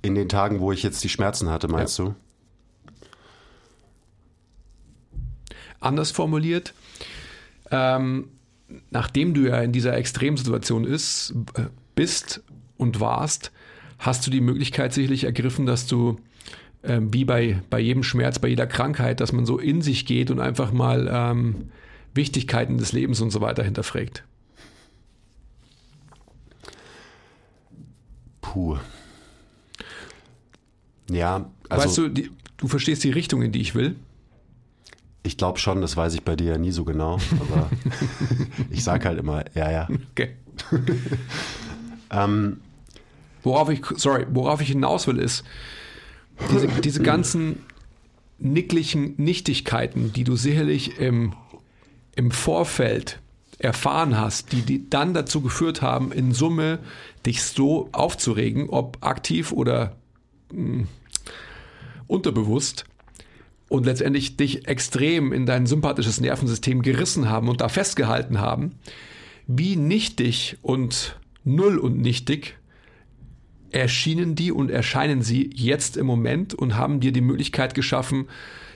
[0.02, 2.07] In den Tagen, wo ich jetzt die Schmerzen hatte, meinst ja.
[2.07, 2.14] du?
[5.81, 6.74] Anders formuliert,
[7.70, 8.29] ähm,
[8.90, 12.42] nachdem du ja in dieser Extremsituation ist, äh, bist
[12.76, 13.52] und warst,
[13.98, 16.18] hast du die Möglichkeit sicherlich ergriffen, dass du
[16.83, 20.31] äh, wie bei, bei jedem Schmerz, bei jeder Krankheit, dass man so in sich geht
[20.31, 21.70] und einfach mal ähm,
[22.14, 24.24] Wichtigkeiten des Lebens und so weiter hinterfragt.
[28.40, 28.79] Puh.
[31.11, 31.85] Ja, also.
[31.85, 33.96] Weißt du, die, du verstehst die Richtung, in die ich will?
[35.26, 37.68] Ich glaube schon, das weiß ich bei dir ja nie so genau, aber
[38.70, 39.88] ich sage halt immer, ja, ja.
[40.12, 40.36] Okay.
[42.10, 42.60] ähm,
[43.42, 45.44] worauf ich, sorry, worauf ich hinaus will, ist,
[46.52, 47.60] diese, diese ganzen
[48.38, 51.34] nicklichen Nichtigkeiten, die du sicherlich im,
[52.14, 53.20] im Vorfeld
[53.58, 56.78] erfahren hast, die, die dann dazu geführt haben, in Summe
[57.24, 59.96] dich so aufzuregen, ob aktiv oder
[60.52, 60.88] mh, hm,
[62.06, 62.84] unterbewusst,
[63.68, 68.76] und letztendlich dich extrem in dein sympathisches Nervensystem gerissen haben und da festgehalten haben,
[69.46, 72.57] wie nichtig und null und nichtig
[73.70, 78.26] erschienen die und erscheinen sie jetzt im Moment und haben dir die Möglichkeit geschaffen,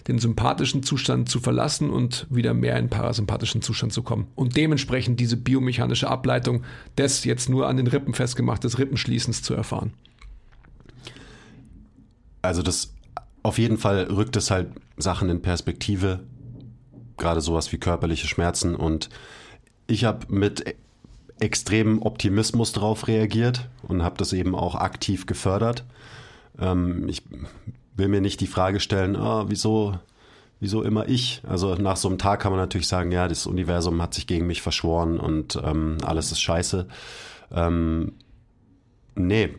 [0.08, 4.26] den sympathischen Zustand zu verlassen und wieder mehr in parasympathischen Zustand zu kommen.
[4.34, 6.64] Und dementsprechend diese biomechanische Ableitung
[6.98, 9.92] des jetzt nur an den Rippen festgemacht des Rippenschließens zu erfahren.
[12.42, 12.94] Also das
[13.42, 16.20] auf jeden Fall rückt es halt Sachen in Perspektive,
[17.16, 18.74] gerade sowas wie körperliche Schmerzen.
[18.74, 19.08] Und
[19.86, 20.76] ich habe mit
[21.40, 25.84] extremem Optimismus darauf reagiert und habe das eben auch aktiv gefördert.
[26.58, 27.22] Ähm, ich
[27.96, 29.98] will mir nicht die Frage stellen, ah, wieso,
[30.60, 31.42] wieso immer ich?
[31.48, 34.46] Also nach so einem Tag kann man natürlich sagen, ja, das Universum hat sich gegen
[34.46, 36.86] mich verschworen und ähm, alles ist scheiße.
[37.52, 38.12] Ähm,
[39.14, 39.54] nee,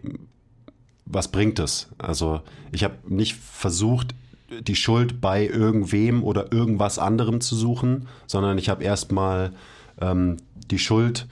[1.11, 1.87] was bringt es?
[1.97, 4.15] Also ich habe nicht versucht,
[4.49, 9.51] die Schuld bei irgendwem oder irgendwas anderem zu suchen, sondern ich habe erstmal
[9.99, 10.37] ähm,
[10.69, 11.27] die Schuld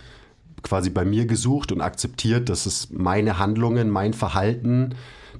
[0.61, 4.95] quasi bei mir gesucht und akzeptiert, dass es meine Handlungen, mein Verhalten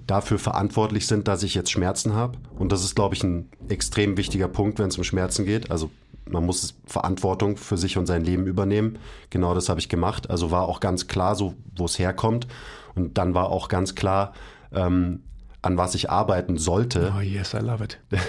[0.09, 2.37] dafür verantwortlich sind, dass ich jetzt Schmerzen habe.
[2.57, 5.69] Und das ist, glaube ich, ein extrem wichtiger Punkt, wenn es um Schmerzen geht.
[5.71, 5.91] Also
[6.25, 8.97] man muss Verantwortung für sich und sein Leben übernehmen.
[9.29, 10.29] Genau das habe ich gemacht.
[10.29, 12.47] Also war auch ganz klar, so wo es herkommt.
[12.95, 14.33] Und dann war auch ganz klar,
[14.71, 15.23] ähm,
[15.61, 17.13] an was ich arbeiten sollte.
[17.17, 17.99] Oh yes, I love it.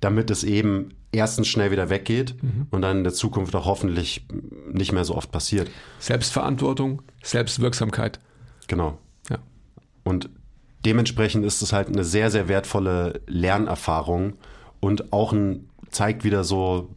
[0.00, 2.66] Damit es eben erstens schnell wieder weggeht mhm.
[2.70, 4.26] und dann in der Zukunft auch hoffentlich
[4.72, 5.70] nicht mehr so oft passiert.
[5.98, 8.20] Selbstverantwortung, Selbstwirksamkeit.
[8.66, 8.98] Genau.
[9.30, 9.38] Ja.
[10.02, 10.28] Und
[10.84, 14.34] dementsprechend ist es halt eine sehr, sehr wertvolle Lernerfahrung
[14.80, 16.90] und auch ein, zeigt wieder so,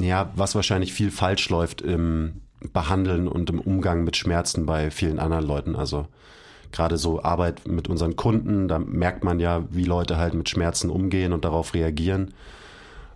[0.00, 2.40] ja, was wahrscheinlich viel falsch läuft im
[2.72, 5.76] Behandeln und im Umgang mit Schmerzen bei vielen anderen Leuten.
[5.76, 6.06] Also
[6.72, 10.90] gerade so Arbeit mit unseren Kunden, da merkt man ja, wie Leute halt mit Schmerzen
[10.90, 12.34] umgehen und darauf reagieren.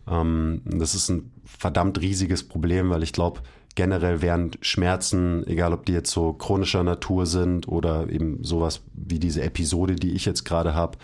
[0.09, 3.41] Ähm, das ist ein verdammt riesiges Problem, weil ich glaube,
[3.75, 9.19] generell wären Schmerzen, egal ob die jetzt so chronischer Natur sind oder eben sowas wie
[9.19, 10.99] diese Episode, die ich jetzt gerade habe,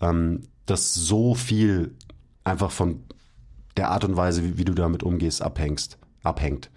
[0.00, 1.94] ähm, dass so viel
[2.44, 3.02] einfach von
[3.76, 6.70] der Art und Weise, wie, wie du damit umgehst, abhängst, abhängt.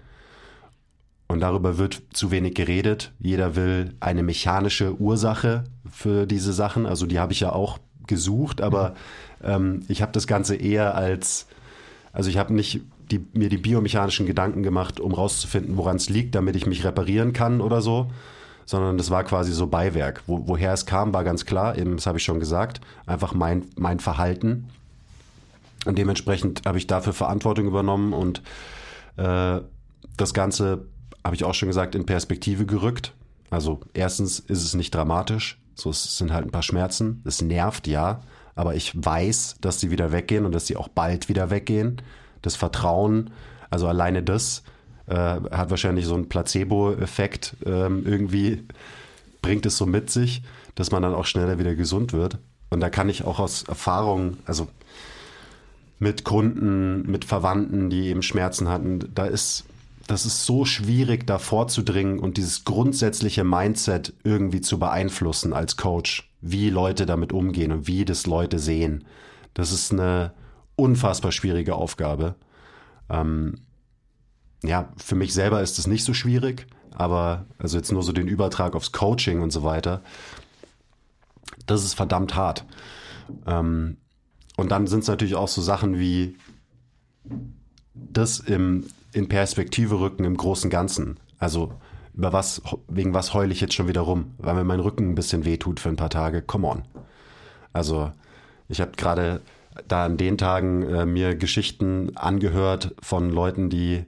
[1.27, 3.12] Und darüber wird zu wenig geredet.
[3.19, 6.86] Jeder will eine mechanische Ursache für diese Sachen.
[6.86, 8.95] Also die habe ich ja auch gesucht, aber
[9.43, 11.47] ähm, ich habe das Ganze eher als,
[12.12, 12.81] also ich habe nicht
[13.13, 17.34] die, mir die biomechanischen Gedanken gemacht, um rauszufinden, woran es liegt, damit ich mich reparieren
[17.34, 18.12] kann oder so,
[18.65, 20.23] sondern das war quasi so Beiwerk.
[20.26, 23.65] Wo, woher es kam, war ganz klar, eben, das habe ich schon gesagt, einfach mein,
[23.76, 24.69] mein Verhalten.
[25.86, 28.41] Und dementsprechend habe ich dafür Verantwortung übernommen und
[29.17, 29.60] äh,
[30.17, 30.86] das Ganze,
[31.23, 33.13] habe ich auch schon gesagt, in Perspektive gerückt.
[33.49, 37.88] Also erstens ist es nicht dramatisch, so es sind halt ein paar Schmerzen, es nervt
[37.88, 38.21] ja,
[38.56, 42.02] aber ich weiß, dass sie wieder weggehen und dass sie auch bald wieder weggehen.
[42.43, 43.32] Das Vertrauen,
[43.71, 44.62] also alleine das
[45.08, 48.63] äh, hat wahrscheinlich so einen Placebo-Effekt ähm, irgendwie,
[49.41, 50.43] bringt es so mit sich,
[50.75, 52.38] dass man dann auch schneller wieder gesund wird.
[52.69, 54.67] Und da kann ich auch aus Erfahrung, also
[55.99, 59.65] mit Kunden, mit Verwandten, die eben Schmerzen hatten, da ist
[60.08, 66.29] das ist so schwierig, da vorzudringen und dieses grundsätzliche Mindset irgendwie zu beeinflussen als Coach,
[66.41, 69.06] wie Leute damit umgehen und wie das Leute sehen.
[69.53, 70.34] Das ist eine
[70.75, 72.36] unfassbar schwierige Aufgabe.
[73.09, 73.55] Ähm,
[74.63, 78.27] ja, für mich selber ist es nicht so schwierig, aber also jetzt nur so den
[78.27, 80.01] Übertrag aufs Coaching und so weiter,
[81.65, 82.65] das ist verdammt hart.
[83.45, 83.97] Ähm,
[84.55, 86.38] und dann sind es natürlich auch so Sachen wie
[87.93, 91.19] das im, in Perspektive rücken im großen Ganzen.
[91.39, 91.73] Also
[92.13, 94.36] über was, wegen was heule ich jetzt schon wieder rum?
[94.38, 96.41] Weil mir mein Rücken ein bisschen wehtut für ein paar Tage.
[96.41, 96.83] Come on.
[97.71, 98.12] Also
[98.69, 99.41] ich habe gerade
[99.88, 104.05] da an den Tagen äh, mir Geschichten angehört von Leuten, die,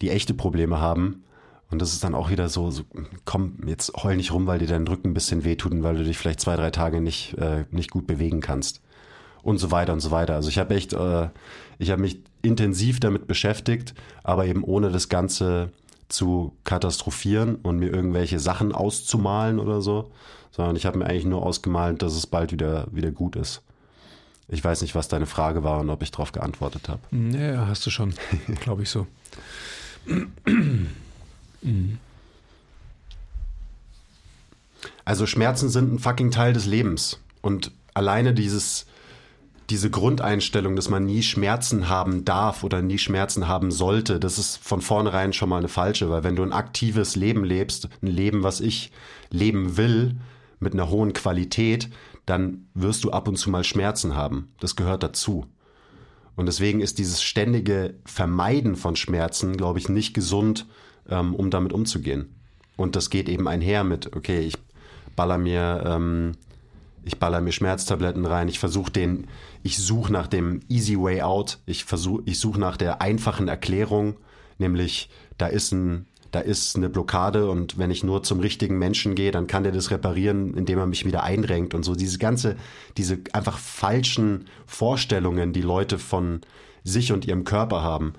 [0.00, 1.24] die echte Probleme haben.
[1.70, 2.84] Und das ist dann auch wieder so, so,
[3.24, 6.04] komm, jetzt heul nicht rum, weil dir dein Rücken ein bisschen wehtut und weil du
[6.04, 8.80] dich vielleicht zwei, drei Tage nicht, äh, nicht gut bewegen kannst.
[9.42, 10.34] Und so weiter und so weiter.
[10.34, 11.28] Also ich habe echt, äh,
[11.78, 15.70] ich habe mich intensiv damit beschäftigt, aber eben ohne das Ganze
[16.08, 20.10] zu katastrophieren und mir irgendwelche Sachen auszumalen oder so,
[20.50, 23.62] sondern ich habe mir eigentlich nur ausgemalt, dass es bald wieder, wieder gut ist.
[24.48, 27.00] Ich weiß nicht, was deine Frage war und ob ich darauf geantwortet habe.
[27.36, 28.14] Ja, hast du schon,
[28.60, 29.06] glaube ich so.
[35.04, 37.20] Also Schmerzen sind ein fucking Teil des Lebens.
[37.42, 38.86] Und alleine dieses,
[39.68, 44.56] diese Grundeinstellung, dass man nie Schmerzen haben darf oder nie Schmerzen haben sollte, das ist
[44.56, 48.42] von vornherein schon mal eine falsche, weil wenn du ein aktives Leben lebst, ein Leben,
[48.42, 48.92] was ich
[49.30, 50.16] leben will,
[50.60, 51.88] mit einer hohen Qualität,
[52.28, 54.52] dann wirst du ab und zu mal Schmerzen haben.
[54.60, 55.46] Das gehört dazu.
[56.36, 60.66] Und deswegen ist dieses ständige Vermeiden von Schmerzen, glaube ich, nicht gesund,
[61.08, 62.34] ähm, um damit umzugehen.
[62.76, 64.54] Und das geht eben einher mit, okay, ich
[65.16, 66.32] baller mir, ähm,
[67.02, 69.26] ich baller mir Schmerztabletten rein, ich versuche den,
[69.62, 74.16] ich suche nach dem easy way out, ich versuche, ich suche nach der einfachen Erklärung,
[74.58, 79.14] nämlich da ist ein da ist eine Blockade und wenn ich nur zum richtigen Menschen
[79.14, 81.94] gehe, dann kann der das reparieren, indem er mich wieder einrenkt und so.
[81.94, 82.56] Diese ganze,
[82.96, 86.42] diese einfach falschen Vorstellungen, die Leute von
[86.84, 88.12] sich und ihrem Körper haben,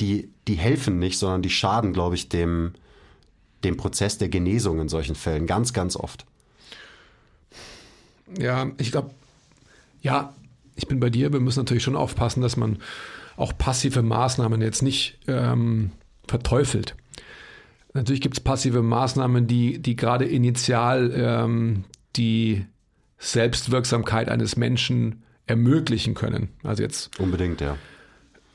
[0.00, 2.72] die, die helfen nicht, sondern die schaden, glaube ich, dem,
[3.62, 6.24] dem Prozess der Genesung in solchen Fällen ganz, ganz oft.
[8.38, 9.10] Ja, ich glaube,
[10.00, 10.34] ja,
[10.76, 12.78] ich bin bei dir, wir müssen natürlich schon aufpassen, dass man
[13.36, 15.90] auch passive Maßnahmen jetzt nicht ähm,
[16.26, 16.94] verteufelt.
[17.92, 21.84] Natürlich gibt es passive Maßnahmen, die, die gerade initial ähm,
[22.16, 22.64] die
[23.18, 26.48] Selbstwirksamkeit eines Menschen ermöglichen können.
[26.62, 27.76] Also jetzt Unbedingt, ja.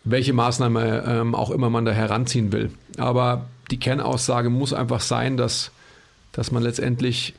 [0.06, 2.72] welche Maßnahme ähm, auch immer man da heranziehen will.
[2.98, 5.72] Aber die Kernaussage muss einfach sein, dass,
[6.32, 7.34] dass man letztendlich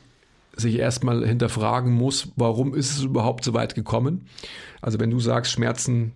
[0.55, 4.27] sich erstmal hinterfragen muss, warum ist es überhaupt so weit gekommen.
[4.81, 6.13] Also wenn du sagst, Schmerzen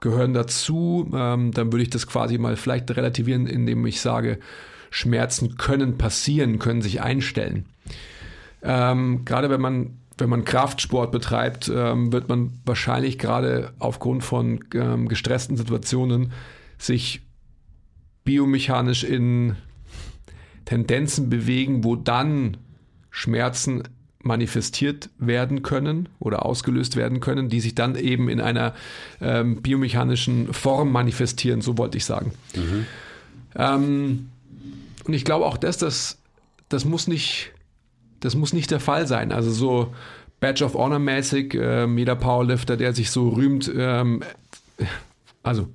[0.00, 4.38] gehören dazu, ähm, dann würde ich das quasi mal vielleicht relativieren, indem ich sage,
[4.90, 7.66] Schmerzen können passieren, können sich einstellen.
[8.62, 14.64] Ähm, gerade wenn man wenn man Kraftsport betreibt, ähm, wird man wahrscheinlich gerade aufgrund von
[14.74, 16.32] ähm, gestressten Situationen
[16.78, 17.20] sich
[18.24, 19.56] biomechanisch in
[20.64, 22.56] Tendenzen bewegen, wo dann
[23.10, 23.82] Schmerzen
[24.22, 28.74] manifestiert werden können oder ausgelöst werden können, die sich dann eben in einer
[29.20, 32.32] ähm, biomechanischen Form manifestieren, so wollte ich sagen.
[32.56, 32.86] Mhm.
[35.06, 36.18] Und ich glaube auch, dass das,
[36.68, 37.52] das muss nicht,
[38.20, 39.32] das muss nicht der Fall sein.
[39.32, 39.94] Also so
[40.40, 44.22] Badge of Honor mäßig, äh, jeder Powerlifter, der sich so rühmt, ähm,
[45.42, 45.68] also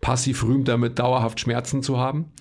[0.00, 2.32] passiv rühmt damit, dauerhaft Schmerzen zu haben.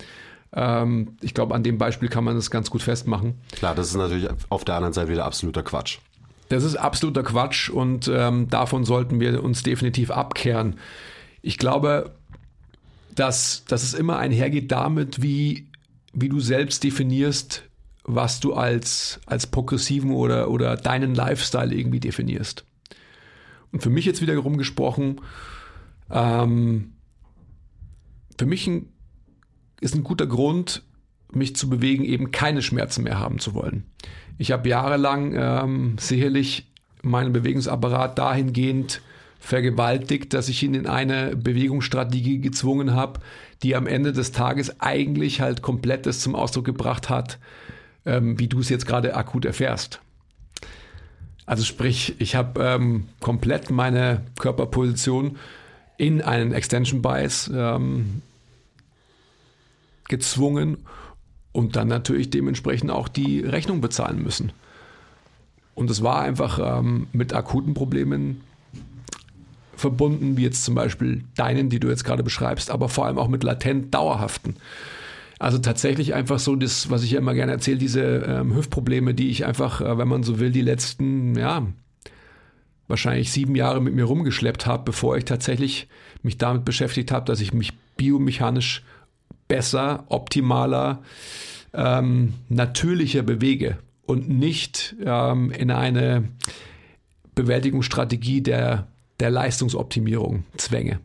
[0.54, 3.36] Ähm, ich glaube, an dem Beispiel kann man das ganz gut festmachen.
[3.51, 5.99] Klar, das ist natürlich auf der anderen Seite wieder absoluter Quatsch.
[6.49, 10.75] Das ist absoluter Quatsch und ähm, davon sollten wir uns definitiv abkehren.
[11.41, 12.12] Ich glaube,
[13.15, 15.67] dass, dass es immer einhergeht damit, wie
[16.15, 17.63] wie du selbst definierst,
[18.06, 22.65] was du als, als progressiven oder, oder deinen Lifestyle irgendwie definierst.
[23.71, 25.21] Und für mich jetzt wiederum gesprochen,
[26.10, 26.93] ähm,
[28.38, 28.89] für mich ein,
[29.82, 30.84] ist ein guter Grund,
[31.32, 33.84] mich zu bewegen, eben keine Schmerzen mehr haben zu wollen.
[34.38, 39.01] Ich habe jahrelang ähm, sicherlich meinen Bewegungsapparat dahingehend
[39.46, 43.20] vergewaltigt, dass ich ihn in eine Bewegungsstrategie gezwungen habe,
[43.62, 47.38] die am Ende des Tages eigentlich halt komplett das zum Ausdruck gebracht hat,
[48.08, 50.02] ähm, wie du es jetzt gerade akut erfährst.
[51.46, 55.38] Also sprich, ich habe ähm, komplett meine Körperposition
[55.98, 58.24] in einen Extension Bias ähm,
[60.08, 60.78] gezwungen
[61.52, 64.52] und dann natürlich dementsprechend auch die Rechnung bezahlen müssen.
[65.76, 68.42] Und es war einfach ähm, mit akuten Problemen
[69.86, 73.28] verbunden, wie jetzt zum Beispiel deinen, die du jetzt gerade beschreibst, aber vor allem auch
[73.28, 74.56] mit latent dauerhaften.
[75.38, 79.30] Also tatsächlich einfach so das, was ich ja immer gerne erzähle, diese ähm, Hüftprobleme, die
[79.30, 81.67] ich einfach, äh, wenn man so will, die letzten, ja,
[82.88, 85.88] wahrscheinlich sieben Jahre mit mir rumgeschleppt habe, bevor ich tatsächlich
[86.24, 88.84] mich damit beschäftigt habe, dass ich mich biomechanisch
[89.48, 91.04] besser, optimaler,
[91.74, 96.30] ähm, natürlicher bewege und nicht ähm, in eine
[97.36, 98.88] Bewältigungsstrategie der
[99.19, 100.99] der Leistungsoptimierung zwänge.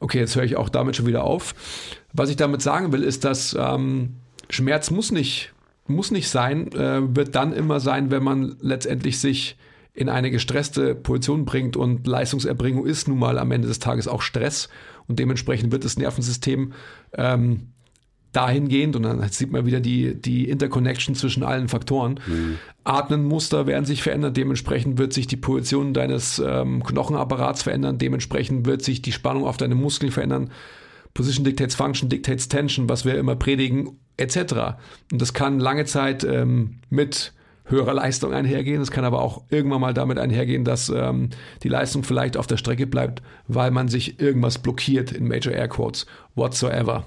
[0.00, 1.54] Okay, jetzt höre ich auch damit schon wieder auf.
[2.12, 4.16] Was ich damit sagen will, ist, dass ähm,
[4.50, 5.52] Schmerz muss nicht,
[5.86, 9.56] muss nicht sein, äh, wird dann immer sein, wenn man letztendlich sich
[9.94, 14.20] in eine gestresste Position bringt und Leistungserbringung ist nun mal am Ende des Tages auch
[14.20, 14.68] Stress
[15.08, 16.74] und dementsprechend wird das Nervensystem
[17.14, 17.68] ähm,
[18.36, 22.20] dahingehend, und dann sieht man wieder die, die Interconnection zwischen allen Faktoren.
[22.26, 22.58] Mhm.
[22.84, 28.82] Atmenmuster werden sich verändern, dementsprechend wird sich die Position deines ähm, Knochenapparats verändern, dementsprechend wird
[28.82, 30.50] sich die Spannung auf deine Muskeln verändern.
[31.14, 34.76] Position dictates Function, dictates Tension, was wir immer predigen, etc.
[35.10, 37.32] Und das kann lange Zeit ähm, mit
[37.64, 38.82] höherer Leistung einhergehen.
[38.82, 41.30] Es kann aber auch irgendwann mal damit einhergehen, dass ähm,
[41.62, 45.68] die Leistung vielleicht auf der Strecke bleibt, weil man sich irgendwas blockiert in Major Air
[45.68, 47.06] Quotes, whatsoever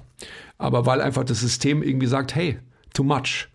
[0.59, 2.59] aber weil einfach das System irgendwie sagt, hey,
[2.93, 3.47] too much.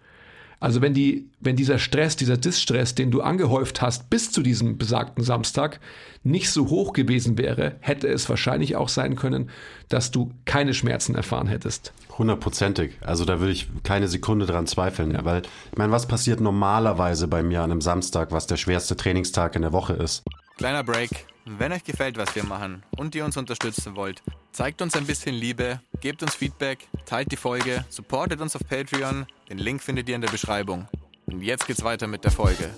[0.58, 4.78] Also wenn die, wenn dieser Stress, dieser Distress, den du angehäuft hast bis zu diesem
[4.78, 5.78] besagten Samstag,
[6.22, 9.50] nicht so hoch gewesen wäre, hätte es wahrscheinlich auch sein können,
[9.90, 11.92] dass du keine Schmerzen erfahren hättest.
[12.16, 12.92] Hundertprozentig.
[13.02, 15.10] Also da würde ich keine Sekunde dran zweifeln.
[15.10, 15.24] Ja.
[15.26, 19.56] Weil, ich meine, was passiert normalerweise bei mir an einem Samstag, was der schwerste Trainingstag
[19.56, 20.22] in der Woche ist?
[20.56, 21.26] Kleiner Break.
[21.46, 25.34] Wenn euch gefällt, was wir machen und ihr uns unterstützen wollt, zeigt uns ein bisschen
[25.34, 29.26] Liebe, gebt uns Feedback, teilt die Folge, supportet uns auf Patreon.
[29.50, 30.88] Den Link findet ihr in der Beschreibung.
[31.26, 32.70] Und jetzt geht's weiter mit der Folge.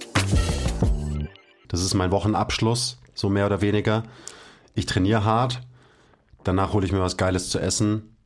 [1.68, 4.02] Das ist mein Wochenabschluss, so mehr oder weniger.
[4.74, 5.60] Ich trainiere hart,
[6.42, 8.16] danach hole ich mir was Geiles zu essen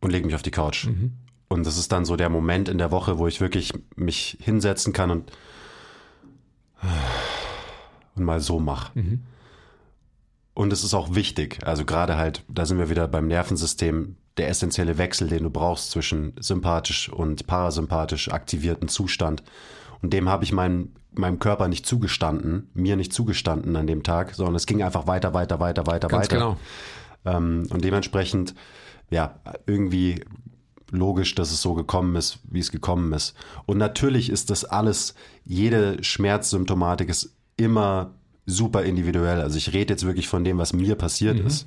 [0.00, 0.86] und lege mich auf die Couch.
[0.86, 1.12] Mhm.
[1.46, 4.92] Und das ist dann so der Moment in der Woche, wo ich wirklich mich hinsetzen
[4.92, 5.30] kann und,
[8.16, 8.98] und mal so mache.
[8.98, 9.22] Mhm.
[10.54, 14.48] Und es ist auch wichtig, also gerade halt, da sind wir wieder beim Nervensystem, der
[14.48, 19.42] essentielle Wechsel, den du brauchst zwischen sympathisch und parasympathisch aktivierten Zustand.
[20.00, 24.34] Und dem habe ich mein, meinem Körper nicht zugestanden, mir nicht zugestanden an dem Tag,
[24.34, 26.36] sondern es ging einfach weiter, weiter, weiter, weiter, Ganz weiter.
[26.36, 26.56] genau.
[27.24, 28.54] Ähm, und dementsprechend,
[29.10, 30.24] ja, irgendwie
[30.90, 33.34] logisch, dass es so gekommen ist, wie es gekommen ist.
[33.66, 38.12] Und natürlich ist das alles, jede Schmerzsymptomatik ist immer
[38.46, 39.40] super individuell.
[39.40, 41.66] Also ich rede jetzt wirklich von dem, was mir passiert ist.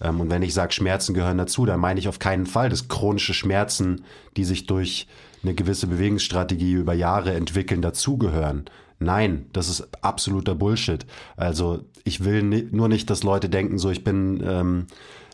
[0.00, 2.88] Ähm, und wenn ich sage, Schmerzen gehören dazu, dann meine ich auf keinen Fall, dass
[2.88, 4.04] chronische Schmerzen,
[4.36, 5.06] die sich durch
[5.42, 8.64] eine gewisse Bewegungsstrategie über Jahre entwickeln, dazugehören.
[8.98, 11.04] Nein, das ist absoluter Bullshit.
[11.36, 14.86] Also ich will nur nicht, dass Leute denken, so ich bin ähm,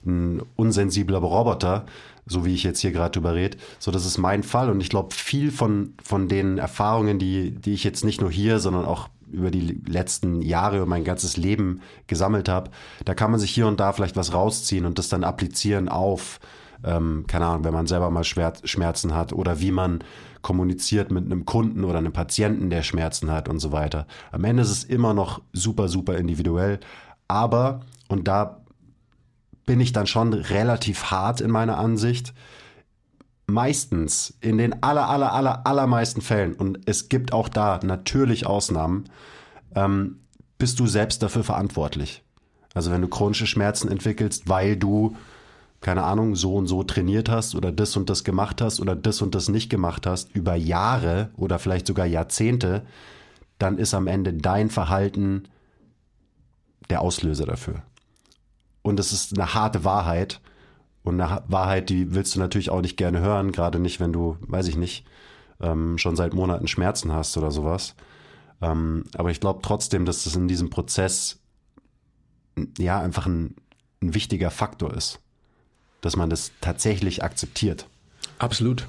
[0.05, 1.85] ein unsensibler Roboter,
[2.27, 3.59] so wie ich jetzt hier gerade drüber rede.
[3.79, 4.71] So, das ist mein Fall.
[4.71, 8.59] Und ich glaube, viel von, von den Erfahrungen, die, die ich jetzt nicht nur hier,
[8.61, 12.71] sondern auch über die letzten Jahre, über mein ganzes Leben gesammelt habe,
[13.05, 16.41] da kann man sich hier und da vielleicht was rausziehen und das dann applizieren auf,
[16.85, 20.03] ähm, keine Ahnung, wenn man selber mal Schmerz, Schmerzen hat oder wie man
[20.43, 24.07] kommuniziert mit einem Kunden oder einem Patienten, der Schmerzen hat und so weiter.
[24.33, 26.81] Am Ende ist es immer noch super, super individuell.
[27.29, 28.61] Aber, und da
[29.67, 32.33] bin ich dann schon relativ hart in meiner Ansicht,
[33.53, 39.05] meistens, in den aller, aller, aller, allermeisten Fällen, und es gibt auch da natürlich Ausnahmen,
[39.75, 40.21] ähm,
[40.59, 42.23] bist du selbst dafür verantwortlich.
[42.75, 45.17] Also wenn du chronische Schmerzen entwickelst, weil du,
[45.81, 49.23] keine Ahnung, so und so trainiert hast oder das und das gemacht hast oder das
[49.23, 52.83] und das nicht gemacht hast, über Jahre oder vielleicht sogar Jahrzehnte,
[53.59, 55.45] dann ist am Ende dein Verhalten
[56.91, 57.83] der Auslöser dafür.
[58.83, 60.41] Und es ist eine harte Wahrheit.
[61.11, 64.37] Und eine Wahrheit, die willst du natürlich auch nicht gerne hören, gerade nicht, wenn du,
[64.43, 65.05] weiß ich nicht,
[65.61, 67.97] ähm, schon seit Monaten Schmerzen hast oder sowas.
[68.63, 71.41] Ähm, aber ich glaube trotzdem, dass das in diesem Prozess
[72.79, 73.57] ja einfach ein,
[74.01, 75.19] ein wichtiger Faktor ist,
[76.01, 77.89] dass man das tatsächlich akzeptiert.
[78.39, 78.87] Absolut.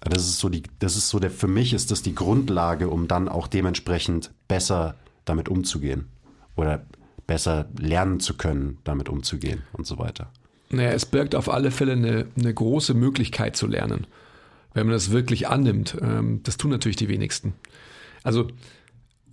[0.00, 3.06] Das ist so die, das ist so der, für mich ist das die Grundlage, um
[3.06, 4.94] dann auch dementsprechend besser
[5.26, 6.08] damit umzugehen
[6.56, 6.86] oder
[7.26, 10.30] besser lernen zu können, damit umzugehen und so weiter.
[10.74, 14.06] Naja, es birgt auf alle Fälle eine, eine große Möglichkeit zu lernen,
[14.72, 15.96] wenn man das wirklich annimmt.
[16.00, 17.54] Ähm, das tun natürlich die wenigsten.
[18.22, 18.48] Also,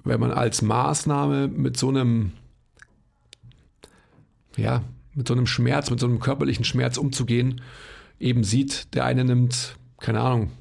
[0.04, 2.32] wenn man als Maßnahme mit so einem,
[4.58, 4.84] ja,
[5.14, 7.62] mit so einem Schmerz, mit so einem körperlichen Schmerz umzugehen,
[8.20, 10.52] eben sieht, der eine nimmt, keine Ahnung,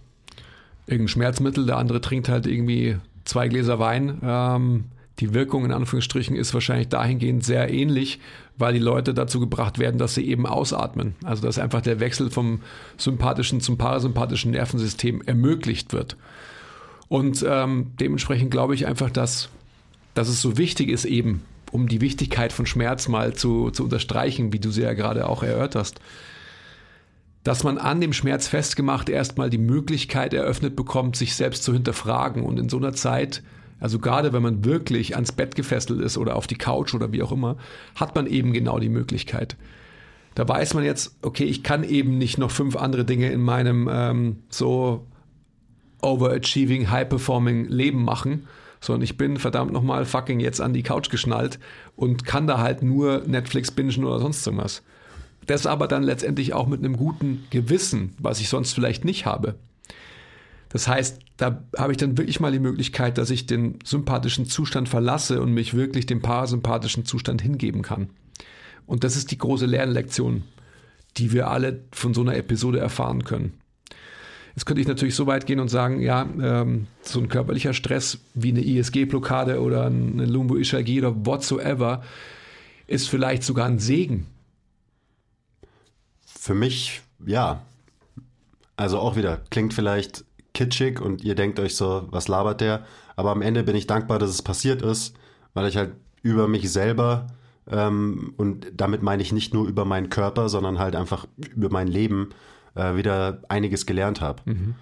[0.87, 4.19] irgendein Schmerzmittel, der andere trinkt halt irgendwie zwei Gläser Wein.
[4.23, 4.85] Ähm,
[5.21, 8.21] die Wirkung in Anführungsstrichen ist wahrscheinlich dahingehend sehr ähnlich,
[8.61, 11.15] weil die Leute dazu gebracht werden, dass sie eben ausatmen.
[11.25, 12.61] Also dass einfach der Wechsel vom
[12.97, 16.17] sympathischen zum parasympathischen Nervensystem ermöglicht wird.
[17.09, 19.49] Und ähm, dementsprechend glaube ich einfach, dass,
[20.15, 21.43] dass es so wichtig ist, eben,
[21.73, 25.43] um die Wichtigkeit von Schmerz mal zu, zu unterstreichen, wie du sie ja gerade auch
[25.43, 26.01] erörterst,
[27.43, 32.43] dass man an dem Schmerz festgemacht erstmal die Möglichkeit eröffnet bekommt, sich selbst zu hinterfragen.
[32.43, 33.43] Und in so einer Zeit,
[33.81, 37.23] also gerade wenn man wirklich ans Bett gefesselt ist oder auf die Couch oder wie
[37.23, 37.57] auch immer,
[37.97, 39.57] hat man eben genau die Möglichkeit.
[40.35, 43.89] Da weiß man jetzt, okay, ich kann eben nicht noch fünf andere Dinge in meinem
[43.91, 45.07] ähm, so
[46.03, 48.47] overachieving, high-performing Leben machen,
[48.81, 51.59] sondern ich bin verdammt nochmal fucking jetzt an die Couch geschnallt
[51.97, 54.83] und kann da halt nur Netflix bingen oder sonst irgendwas.
[55.47, 59.57] Das aber dann letztendlich auch mit einem guten Gewissen, was ich sonst vielleicht nicht habe.
[60.71, 64.89] Das heißt, da habe ich dann wirklich mal die Möglichkeit, dass ich den sympathischen Zustand
[64.89, 68.11] verlasse und mich wirklich dem parasympathischen Zustand hingeben kann.
[68.87, 70.45] Und das ist die große Lernlektion,
[71.17, 73.55] die wir alle von so einer Episode erfahren können.
[74.55, 78.19] Jetzt könnte ich natürlich so weit gehen und sagen, ja, ähm, so ein körperlicher Stress
[78.35, 82.03] wie eine ISG-Blockade oder eine Lumbo-Ischialgie oder whatsoever
[82.87, 84.27] ist vielleicht sogar ein Segen.
[86.27, 87.63] Für mich, ja.
[88.77, 90.25] Also auch wieder, klingt vielleicht
[90.55, 92.85] kitschig und ihr denkt euch so, was labert der?
[93.17, 95.15] Aber am Ende bin ich dankbar, dass es passiert ist,
[95.55, 95.93] weil ich halt
[96.23, 97.29] über mich selber
[97.71, 101.89] ähm, und damit meine ich nicht nur über meinen Körper, sondern halt einfach über mein
[101.89, 102.31] Leben
[102.75, 104.43] äh, wieder einiges gelernt habe.
[104.45, 104.75] Mhm.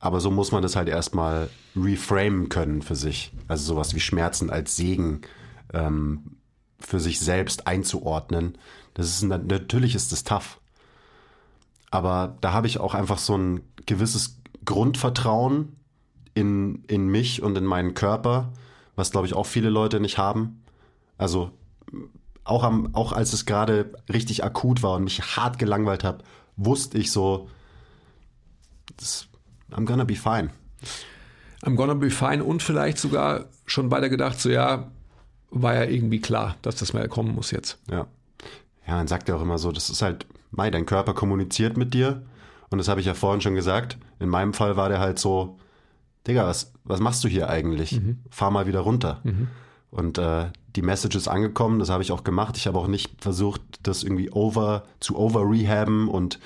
[0.00, 3.32] Aber so muss man das halt erstmal reframen können für sich.
[3.48, 5.20] Also sowas wie Schmerzen als Segen
[5.74, 6.36] ähm,
[6.78, 8.56] für sich selbst einzuordnen.
[8.94, 10.58] Das ist natürlich ist das tough.
[11.90, 15.76] Aber da habe ich auch einfach so ein gewisses Grundvertrauen
[16.32, 18.52] in, in mich und in meinen Körper,
[18.94, 20.62] was glaube ich auch viele Leute nicht haben.
[21.18, 21.50] Also
[22.44, 26.18] auch, am, auch als es gerade richtig akut war und mich hart gelangweilt habe,
[26.56, 27.48] wusste ich so,
[28.96, 29.26] das,
[29.72, 30.50] I'm gonna be fine.
[31.62, 34.88] I'm gonna be fine und vielleicht sogar schon weiter gedacht, so ja,
[35.50, 37.78] war ja irgendwie klar, dass das mal kommen muss jetzt.
[37.90, 38.06] Ja.
[38.86, 41.92] Ja, man sagt ja auch immer so, das ist halt, Mai, dein Körper kommuniziert mit
[41.92, 42.22] dir.
[42.70, 43.98] Und das habe ich ja vorhin schon gesagt.
[44.18, 45.58] In meinem Fall war der halt so,
[46.26, 48.00] Digga, was, was machst du hier eigentlich?
[48.00, 48.18] Mhm.
[48.30, 49.20] Fahr mal wieder runter.
[49.24, 49.48] Mhm.
[49.90, 50.46] Und äh,
[50.76, 52.56] die Message ist angekommen, das habe ich auch gemacht.
[52.56, 56.38] Ich habe auch nicht versucht, das irgendwie over zu over-rehaben und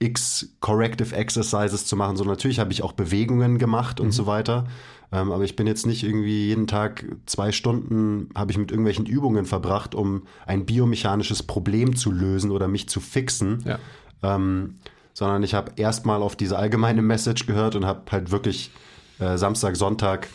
[0.00, 4.12] x Corrective Exercises zu machen, sondern natürlich habe ich auch Bewegungen gemacht und mhm.
[4.12, 4.66] so weiter.
[5.12, 9.06] Ähm, aber ich bin jetzt nicht irgendwie jeden Tag zwei Stunden habe ich mit irgendwelchen
[9.06, 13.62] Übungen verbracht, um ein biomechanisches Problem zu lösen oder mich zu fixen.
[13.64, 13.78] Ja.
[14.22, 14.76] Ähm,
[15.14, 18.70] sondern ich habe erstmal auf diese allgemeine Message gehört und habe halt wirklich
[19.20, 20.28] äh, Samstag, Sonntag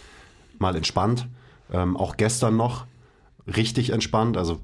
[0.57, 1.27] mal entspannt.
[1.71, 2.86] Ähm, auch gestern noch
[3.45, 4.38] richtig entspannt.
[4.38, 4.59] Also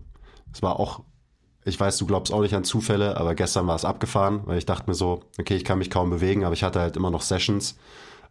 [0.53, 1.01] es war auch,
[1.65, 4.65] ich weiß, du glaubst auch nicht an Zufälle, aber gestern war es abgefahren, weil ich
[4.65, 7.21] dachte mir so, okay, ich kann mich kaum bewegen, aber ich hatte halt immer noch
[7.21, 7.77] Sessions.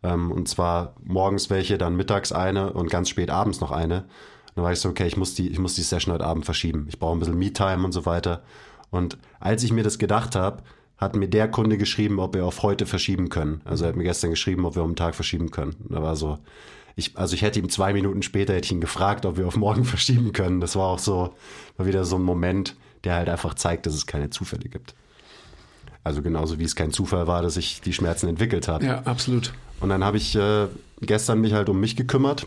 [0.03, 4.07] Ähm, und zwar morgens welche, dann mittags eine und ganz spät abends noch eine.
[4.55, 6.87] Dann war ich so, okay, ich muss die, ich muss die Session heute Abend verschieben.
[6.89, 8.43] Ich brauche ein bisschen Me-Time und so weiter.
[8.91, 10.63] Und als ich mir das gedacht habe,
[10.97, 13.61] hat mir der Kunde geschrieben, ob wir auf heute verschieben können.
[13.65, 15.75] Also er hat mir gestern geschrieben, ob wir um den Tag verschieben können.
[15.89, 16.39] Da war so,
[16.97, 19.57] ich, also ich hätte ihm zwei Minuten später hätte ich ihn gefragt, ob wir auf
[19.57, 20.61] morgen verschieben können.
[20.61, 21.35] Das war auch so,
[21.77, 24.95] war wieder so ein Moment, der halt einfach zeigt, dass es keine Zufälle gibt.
[26.05, 28.85] Also genauso wie es kein Zufall war, dass ich die Schmerzen entwickelt habe.
[28.85, 29.53] Ja, absolut.
[29.81, 30.69] Und dann habe ich äh,
[31.01, 32.47] gestern mich halt um mich gekümmert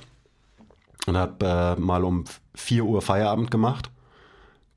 [1.07, 2.25] und habe äh, mal um
[2.55, 3.89] 4 Uhr Feierabend gemacht.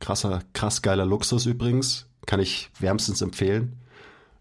[0.01, 2.07] Krasser, krass geiler Luxus übrigens.
[2.27, 3.77] Kann ich wärmstens empfehlen.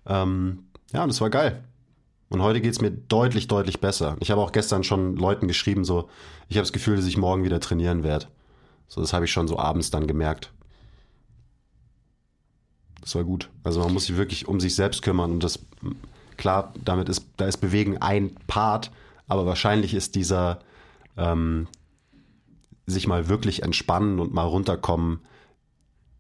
[0.06, 1.64] Ähm, ja, und es war geil.
[2.30, 4.16] Und heute geht's mir deutlich, deutlich besser.
[4.20, 6.10] Ich habe auch gestern schon Leuten geschrieben, so,
[6.48, 8.28] ich habe das Gefühl, dass ich morgen wieder trainieren werde.
[8.88, 10.52] So, das habe ich schon so abends dann gemerkt.
[13.02, 13.50] Das war gut.
[13.64, 15.60] Also man muss sich wirklich um sich selbst kümmern und das,
[16.38, 18.92] klar, damit ist, da ist Bewegen ein Part,
[19.28, 20.60] aber wahrscheinlich ist dieser
[21.18, 21.68] ähm,
[22.86, 25.20] sich mal wirklich entspannen und mal runterkommen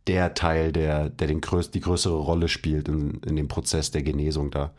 [0.10, 4.01] der Teil, der, der den größ die größere Rolle spielt in, in dem Prozess der
[4.01, 4.72] Genesung da.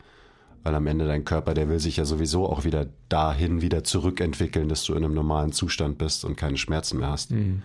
[0.61, 4.67] Weil am Ende dein Körper, der will sich ja sowieso auch wieder dahin wieder zurückentwickeln,
[4.67, 7.31] dass du in einem normalen Zustand bist und keine Schmerzen mehr hast.
[7.31, 7.61] Mhm.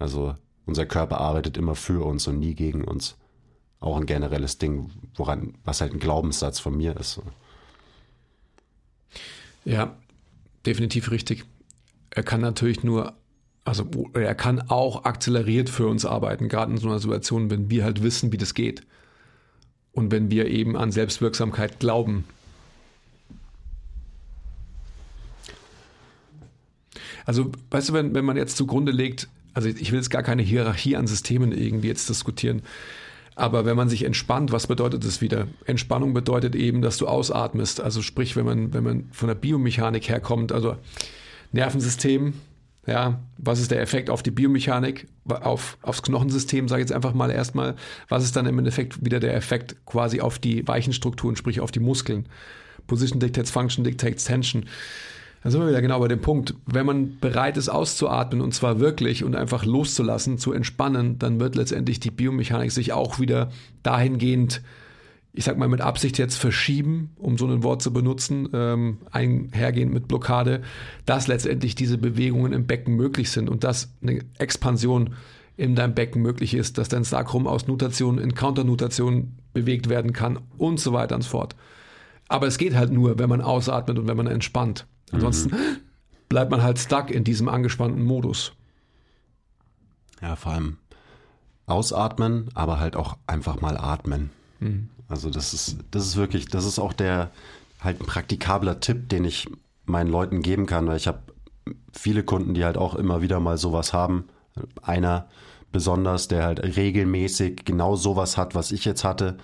[0.00, 0.34] Also
[0.66, 3.16] unser Körper arbeitet immer für uns und nie gegen uns.
[3.78, 7.20] Auch ein generelles Ding, woran, was halt ein Glaubenssatz von mir ist.
[9.64, 9.94] Ja,
[10.66, 11.44] definitiv richtig.
[12.10, 13.14] Er kann natürlich nur,
[13.66, 17.82] also er kann auch akzeleriert für uns arbeiten, gerade in so einer Situation, wenn wir
[17.82, 18.86] halt wissen, wie das geht.
[19.90, 22.24] Und wenn wir eben an Selbstwirksamkeit glauben.
[27.24, 30.42] Also, weißt du, wenn, wenn man jetzt zugrunde legt, also ich will jetzt gar keine
[30.42, 32.62] Hierarchie an Systemen irgendwie jetzt diskutieren,
[33.34, 35.48] aber wenn man sich entspannt, was bedeutet das wieder?
[35.64, 37.80] Entspannung bedeutet eben, dass du ausatmest.
[37.80, 40.76] Also sprich, wenn man, wenn man von der Biomechanik herkommt, also
[41.52, 42.34] Nervensystem,
[42.86, 47.14] ja, was ist der Effekt auf die Biomechanik, auf, aufs Knochensystem, sage ich jetzt einfach
[47.14, 47.74] mal erstmal.
[48.08, 51.72] Was ist dann im Endeffekt wieder der Effekt quasi auf die weichen Strukturen, sprich auf
[51.72, 52.26] die Muskeln?
[52.86, 54.66] Position dictates Function, dictates Tension.
[55.42, 56.54] Da sind wir wieder genau bei dem Punkt.
[56.66, 61.56] Wenn man bereit ist auszuatmen und zwar wirklich und einfach loszulassen, zu entspannen, dann wird
[61.56, 63.50] letztendlich die Biomechanik sich auch wieder
[63.82, 64.62] dahingehend
[65.36, 69.92] ich sag mal mit Absicht jetzt verschieben, um so ein Wort zu benutzen, ähm, einhergehend
[69.92, 70.62] mit Blockade,
[71.04, 75.14] dass letztendlich diese Bewegungen im Becken möglich sind und dass eine Expansion
[75.58, 80.38] in deinem Becken möglich ist, dass dein Sakrum aus Nutation in Counternutation bewegt werden kann
[80.56, 81.54] und so weiter und so fort.
[82.28, 84.86] Aber es geht halt nur, wenn man ausatmet und wenn man entspannt.
[85.12, 85.76] Ansonsten mhm.
[86.30, 88.52] bleibt man halt stuck in diesem angespannten Modus.
[90.22, 90.78] Ja, vor allem
[91.66, 94.30] ausatmen, aber halt auch einfach mal atmen.
[94.60, 94.88] Mhm.
[95.08, 97.30] Also das ist, das ist wirklich, das ist auch der
[97.80, 99.46] halt ein praktikabler Tipp, den ich
[99.84, 101.20] meinen Leuten geben kann, weil ich habe
[101.92, 104.24] viele Kunden, die halt auch immer wieder mal sowas haben.
[104.82, 105.28] Einer
[105.72, 109.36] besonders, der halt regelmäßig genau sowas hat, was ich jetzt hatte,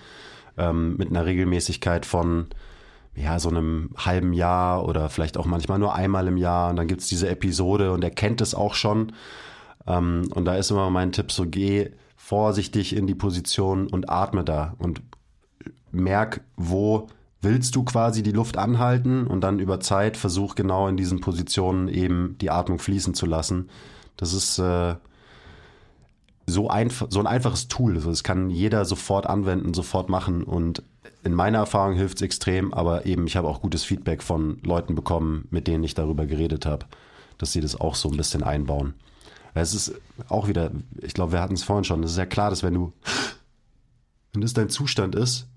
[0.57, 2.47] ähm, mit einer Regelmäßigkeit von
[3.15, 6.71] ja, so einem halben Jahr oder vielleicht auch manchmal nur einmal im Jahr.
[6.71, 9.13] Und dann gibt es diese Episode und er kennt es auch schon.
[9.85, 14.43] Ähm, und da ist immer mein Tipp so, geh vorsichtig in die Position und atme
[14.43, 15.01] da und
[15.93, 17.07] merk, wo
[17.41, 21.87] willst du quasi die Luft anhalten und dann über Zeit versuch genau in diesen Positionen
[21.87, 23.69] eben die Atmung fließen zu lassen.
[24.15, 24.95] Das ist äh,
[26.45, 26.69] so,
[27.09, 27.95] so ein einfaches Tool.
[27.95, 30.83] Also das kann jeder sofort anwenden, sofort machen und
[31.23, 34.95] in meiner Erfahrung hilft es extrem, aber eben ich habe auch gutes Feedback von Leuten
[34.95, 36.85] bekommen, mit denen ich darüber geredet habe,
[37.37, 38.93] dass sie das auch so ein bisschen einbauen.
[39.53, 39.93] Es ist
[40.29, 40.71] auch wieder,
[41.01, 42.93] ich glaube, wir hatten es vorhin schon, es ist ja klar, dass wenn du,
[44.33, 45.47] wenn das dein Zustand ist,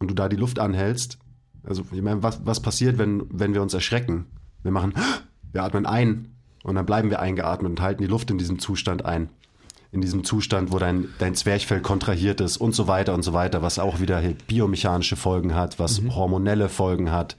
[0.00, 1.18] und du da die Luft anhältst,
[1.62, 4.26] also ich meine, was, was passiert, wenn, wenn wir uns erschrecken?
[4.62, 4.94] Wir machen,
[5.52, 6.34] wir atmen ein
[6.64, 9.30] und dann bleiben wir eingeatmet und halten die Luft in diesem Zustand ein.
[9.92, 13.60] in diesem Zustand, wo dein, dein Zwerchfell kontrahiert ist und so weiter und so weiter,
[13.60, 16.14] was auch wieder biomechanische Folgen hat, was mhm.
[16.14, 17.36] hormonelle Folgen hat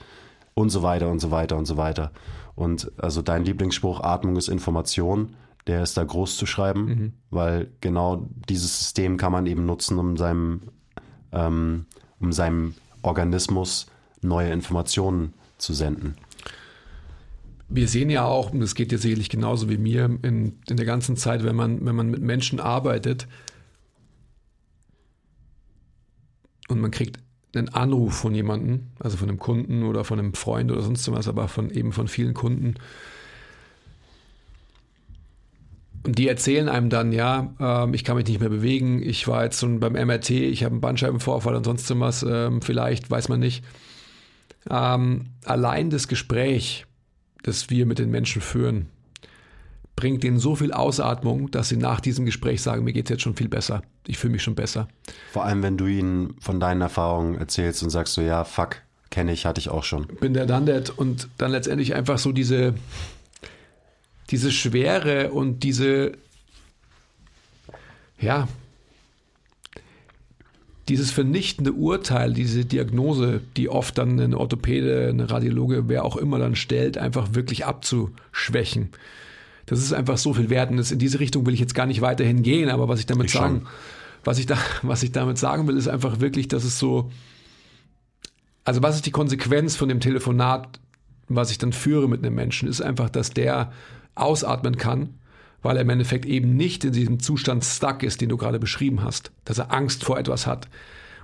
[0.53, 2.11] und so weiter und so weiter und so weiter.
[2.55, 5.35] Und also dein Lieblingsspruch, Atmung ist Information,
[5.67, 7.13] der ist da groß zu schreiben, mhm.
[7.29, 10.61] weil genau dieses System kann man eben nutzen, um seinem,
[11.31, 11.85] ähm,
[12.21, 13.87] um seinem Organismus
[14.21, 16.15] neue Informationen zu senden
[17.73, 20.85] wir sehen ja auch, und das geht dir sicherlich genauso wie mir, in, in der
[20.85, 23.27] ganzen Zeit, wenn man, wenn man mit Menschen arbeitet
[26.67, 27.19] und man kriegt
[27.55, 31.27] einen Anruf von jemandem, also von einem Kunden oder von einem Freund oder sonst was,
[31.27, 32.75] aber von eben von vielen Kunden.
[36.03, 39.43] Und die erzählen einem dann, ja, äh, ich kann mich nicht mehr bewegen, ich war
[39.43, 43.39] jetzt schon beim MRT, ich habe einen Bandscheibenvorfall und sonst was, äh, vielleicht, weiß man
[43.39, 43.63] nicht.
[44.69, 46.85] Ähm, allein das Gespräch
[47.43, 48.87] das wir mit den Menschen führen,
[49.95, 53.21] bringt ihnen so viel Ausatmung, dass sie nach diesem Gespräch sagen, mir geht es jetzt
[53.21, 53.81] schon viel besser.
[54.07, 54.87] Ich fühle mich schon besser.
[55.31, 58.77] Vor allem, wenn du ihnen von deinen Erfahrungen erzählst und sagst so, ja, fuck,
[59.09, 60.07] kenne ich, hatte ich auch schon.
[60.19, 62.73] Bin der Dandet und dann letztendlich einfach so diese,
[64.31, 66.13] diese Schwere und diese,
[68.19, 68.47] ja,
[70.87, 76.39] dieses vernichtende Urteil, diese Diagnose, die oft dann ein Orthopäde, eine Radiologe, wer auch immer
[76.39, 78.89] dann stellt, einfach wirklich abzuschwächen.
[79.65, 82.01] Das ist einfach so viel wert und in diese Richtung will ich jetzt gar nicht
[82.01, 83.67] weiterhin gehen, aber was ich damit ich sagen,
[84.23, 87.11] was ich da, was ich damit sagen will, ist einfach wirklich, dass es so,
[88.63, 90.79] also was ist die Konsequenz von dem Telefonat,
[91.27, 93.71] was ich dann führe mit einem Menschen, ist einfach, dass der
[94.15, 95.15] ausatmen kann
[95.61, 99.03] weil er im Endeffekt eben nicht in diesem Zustand stuck ist, den du gerade beschrieben
[99.03, 100.67] hast, dass er Angst vor etwas hat.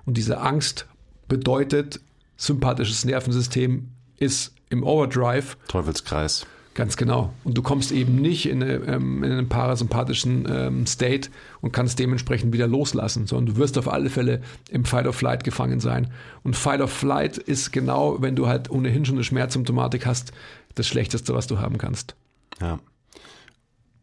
[0.06, 0.86] Und diese Angst
[1.28, 2.00] bedeutet,
[2.38, 5.58] sympathisches Nervensystem ist im Overdrive.
[5.68, 6.46] Teufelskreis.
[6.76, 7.34] Ganz genau.
[7.44, 11.98] Und du kommst eben nicht in, eine, ähm, in einen parasympathischen ähm, State und kannst
[11.98, 16.12] dementsprechend wieder loslassen, sondern du wirst auf alle Fälle im Fight of Flight gefangen sein.
[16.44, 20.34] Und Fight of Flight ist genau, wenn du halt ohnehin schon eine Schmerzsymptomatik hast,
[20.76, 22.16] das Schlechteste, was du haben kannst.
[22.62, 22.80] Ja.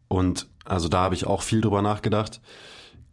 [0.07, 2.41] Und also da habe ich auch viel drüber nachgedacht.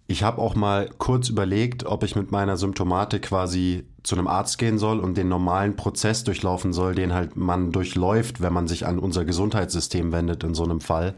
[0.07, 4.59] Ich habe auch mal kurz überlegt, ob ich mit meiner Symptomatik quasi zu einem Arzt
[4.59, 8.87] gehen soll und den normalen Prozess durchlaufen soll, den halt man durchläuft, wenn man sich
[8.87, 11.15] an unser Gesundheitssystem wendet in so einem Fall.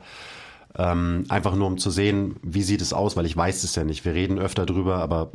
[0.77, 3.85] Ähm, einfach nur um zu sehen, wie sieht es aus, weil ich weiß es ja
[3.85, 4.05] nicht.
[4.05, 5.31] Wir reden öfter drüber, aber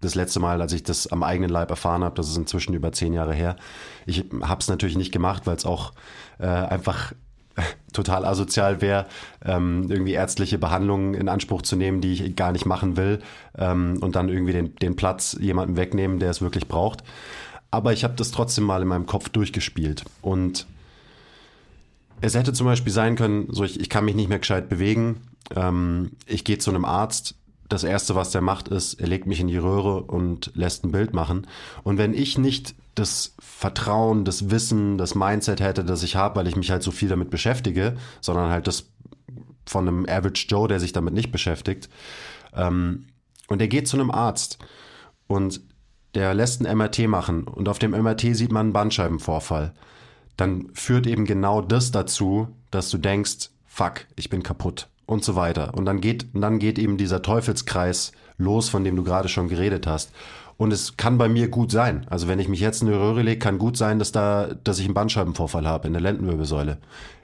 [0.00, 2.92] das letzte Mal, als ich das am eigenen Leib erfahren habe, das ist inzwischen über
[2.92, 3.56] zehn Jahre her.
[4.04, 5.92] Ich habe es natürlich nicht gemacht, weil es auch
[6.38, 7.12] äh, einfach
[7.92, 9.06] total asozial wäre,
[9.44, 13.20] ähm, irgendwie ärztliche Behandlungen in Anspruch zu nehmen, die ich gar nicht machen will
[13.56, 17.02] ähm, und dann irgendwie den, den Platz jemandem wegnehmen, der es wirklich braucht.
[17.70, 20.66] Aber ich habe das trotzdem mal in meinem Kopf durchgespielt und
[22.20, 25.20] es hätte zum Beispiel sein können, so ich, ich kann mich nicht mehr gescheit bewegen,
[25.54, 27.34] ähm, ich gehe zu einem Arzt,
[27.68, 30.92] das Erste, was der macht, ist, er legt mich in die Röhre und lässt ein
[30.92, 31.46] Bild machen.
[31.82, 36.46] Und wenn ich nicht das Vertrauen, das Wissen, das Mindset hätte, das ich habe, weil
[36.46, 38.90] ich mich halt so viel damit beschäftige, sondern halt das
[39.64, 41.88] von einem Average Joe, der sich damit nicht beschäftigt.
[42.54, 43.06] Ähm,
[43.48, 44.58] und der geht zu einem Arzt
[45.26, 45.62] und
[46.14, 49.72] der lässt ein MRT machen und auf dem MRT sieht man einen Bandscheibenvorfall.
[50.36, 55.34] Dann führt eben genau das dazu, dass du denkst, fuck, ich bin kaputt und so
[55.34, 55.72] weiter.
[55.72, 59.48] Und dann geht, und dann geht eben dieser Teufelskreis los, von dem du gerade schon
[59.48, 60.12] geredet hast.
[60.58, 62.06] Und es kann bei mir gut sein.
[62.08, 64.78] Also wenn ich mich jetzt in eine Röhre lege, kann gut sein, dass da, dass
[64.78, 66.78] ich einen Bandscheibenvorfall habe in der Lendenwirbelsäule.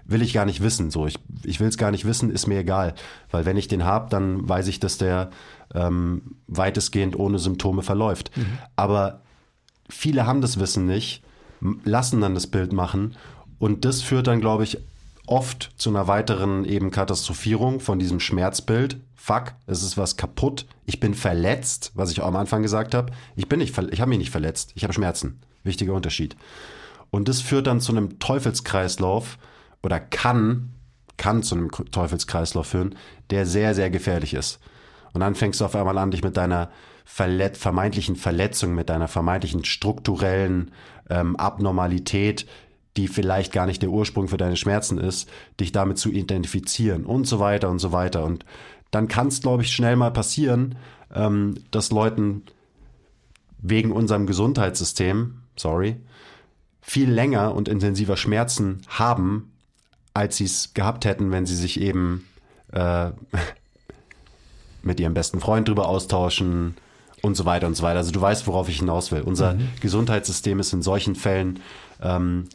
[0.04, 0.90] Will ich gar nicht wissen.
[0.90, 2.94] So, ich, ich will es gar nicht wissen, ist mir egal.
[3.30, 5.30] Weil wenn ich den habe, dann weiß ich, dass der
[5.74, 8.36] ähm, weitestgehend ohne Symptome verläuft.
[8.36, 8.58] Mhm.
[8.76, 9.22] Aber
[9.88, 11.22] viele haben das Wissen nicht,
[11.84, 13.16] lassen dann das Bild machen.
[13.58, 14.78] Und das führt dann, glaube ich,
[15.26, 18.98] oft zu einer weiteren eben Katastrophierung von diesem Schmerzbild.
[19.14, 20.66] Fuck, es ist was kaputt.
[20.84, 23.12] Ich bin verletzt, was ich auch am Anfang gesagt habe.
[23.36, 24.72] Ich bin nicht, ich habe mich nicht verletzt.
[24.74, 25.40] Ich habe Schmerzen.
[25.62, 26.36] Wichtiger Unterschied.
[27.10, 29.38] Und das führt dann zu einem Teufelskreislauf
[29.82, 30.72] oder kann,
[31.16, 32.96] kann zu einem Teufelskreislauf führen,
[33.30, 34.58] der sehr, sehr gefährlich ist.
[35.12, 36.70] Und dann fängst du auf einmal an, dich mit deiner
[37.04, 40.70] verlet vermeintlichen Verletzung, mit deiner vermeintlichen strukturellen
[41.10, 42.46] ähm, Abnormalität
[42.96, 45.28] die vielleicht gar nicht der Ursprung für deine Schmerzen ist,
[45.58, 48.24] dich damit zu identifizieren und so weiter und so weiter.
[48.24, 48.44] Und
[48.90, 50.76] dann kann es, glaube ich, schnell mal passieren,
[51.14, 52.42] ähm, dass Leuten
[53.58, 55.96] wegen unserem Gesundheitssystem, sorry,
[56.80, 59.52] viel länger und intensiver Schmerzen haben,
[60.14, 62.28] als sie es gehabt hätten, wenn sie sich eben
[62.72, 63.10] äh,
[64.82, 66.76] mit ihrem besten Freund drüber austauschen
[67.22, 67.98] und so weiter und so weiter.
[67.98, 69.22] Also du weißt, worauf ich hinaus will.
[69.22, 69.68] Unser mhm.
[69.80, 71.60] Gesundheitssystem ist in solchen Fällen
[72.02, 72.48] ähm,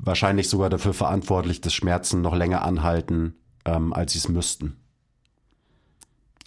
[0.00, 3.34] wahrscheinlich sogar dafür verantwortlich, dass Schmerzen noch länger anhalten,
[3.64, 4.76] ähm, als sie es müssten.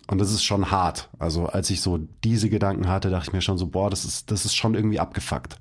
[0.08, 1.10] Und das ist schon hart.
[1.20, 4.32] Also als ich so diese Gedanken hatte, dachte ich mir schon so, boah, das ist,
[4.32, 5.58] das ist schon irgendwie abgefuckt.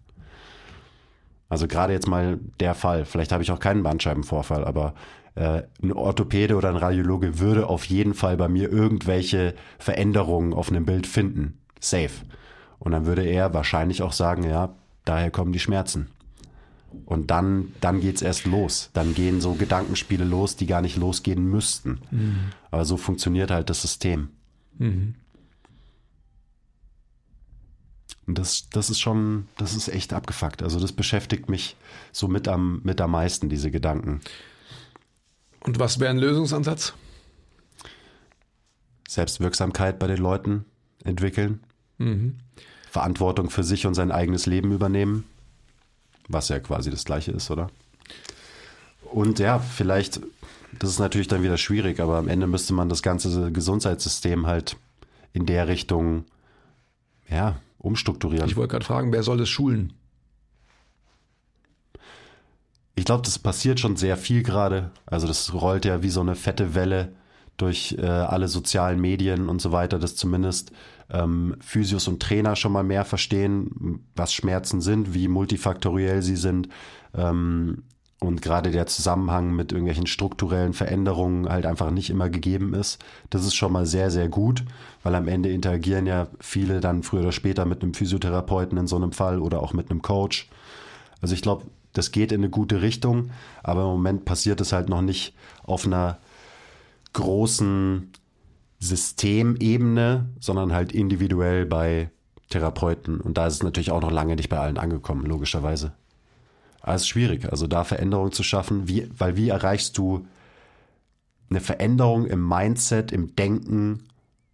[1.49, 3.05] Also gerade jetzt mal der Fall.
[3.05, 4.95] Vielleicht habe ich auch keinen Bandscheibenvorfall, aber
[5.35, 10.71] äh, ein Orthopäde oder ein Radiologe würde auf jeden Fall bei mir irgendwelche Veränderungen auf
[10.71, 11.59] einem Bild finden.
[11.81, 12.11] Safe.
[12.79, 14.75] Und dann würde er wahrscheinlich auch sagen, ja,
[15.05, 16.11] daher kommen die Schmerzen.
[17.05, 18.91] Und dann, dann geht's erst los.
[18.93, 22.01] Dann gehen so Gedankenspiele los, die gar nicht losgehen müssten.
[22.11, 22.51] Mhm.
[22.71, 24.29] Aber so funktioniert halt das System.
[24.79, 25.15] Mhm.
[28.27, 30.63] Und das, das ist schon, das ist echt abgefuckt.
[30.63, 31.77] Also das beschäftigt mich
[32.13, 34.21] so mit am, mit am meisten, diese Gedanken.
[35.61, 36.95] Und was wäre ein Lösungsansatz?
[39.09, 40.65] Selbstwirksamkeit bei den Leuten
[41.05, 41.61] entwickeln.
[41.99, 42.37] Mhm.
[42.91, 45.25] Verantwortung für sich und sein eigenes Leben übernehmen.
[46.33, 47.71] Was ja quasi das gleiche ist, oder?
[49.11, 50.21] Und ja, vielleicht,
[50.79, 54.77] das ist natürlich dann wieder schwierig, aber am Ende müsste man das ganze Gesundheitssystem halt
[55.33, 56.25] in der Richtung,
[57.29, 58.49] ja, umstrukturieren.
[58.49, 59.93] Ich wollte gerade fragen, wer soll das schulen?
[62.95, 64.91] Ich glaube, das passiert schon sehr viel gerade.
[65.07, 67.13] Also das rollt ja wie so eine fette Welle
[67.57, 70.71] durch äh, alle sozialen Medien und so weiter, dass zumindest
[71.13, 76.69] ähm, Physios und Trainer schon mal mehr verstehen, was Schmerzen sind, wie multifaktoriell sie sind.
[77.15, 77.83] Ähm,
[78.21, 83.03] und gerade der Zusammenhang mit irgendwelchen strukturellen Veränderungen halt einfach nicht immer gegeben ist.
[83.31, 84.65] Das ist schon mal sehr, sehr gut,
[85.03, 88.97] weil am Ende interagieren ja viele dann früher oder später mit einem Physiotherapeuten in so
[88.97, 90.51] einem Fall oder auch mit einem Coach.
[91.23, 93.31] Also ich glaube, das geht in eine gute Richtung,
[93.63, 95.35] aber im Moment passiert es halt noch nicht
[95.65, 96.19] auf einer
[97.15, 98.13] großen
[98.81, 102.11] Systemebene, sondern halt individuell bei
[102.49, 103.21] Therapeuten.
[103.21, 105.93] Und da ist es natürlich auch noch lange nicht bei allen angekommen, logischerweise.
[106.81, 110.27] Aber es ist schwierig, also da Veränderungen zu schaffen, wie, weil wie erreichst du
[111.51, 114.05] eine Veränderung im Mindset, im Denken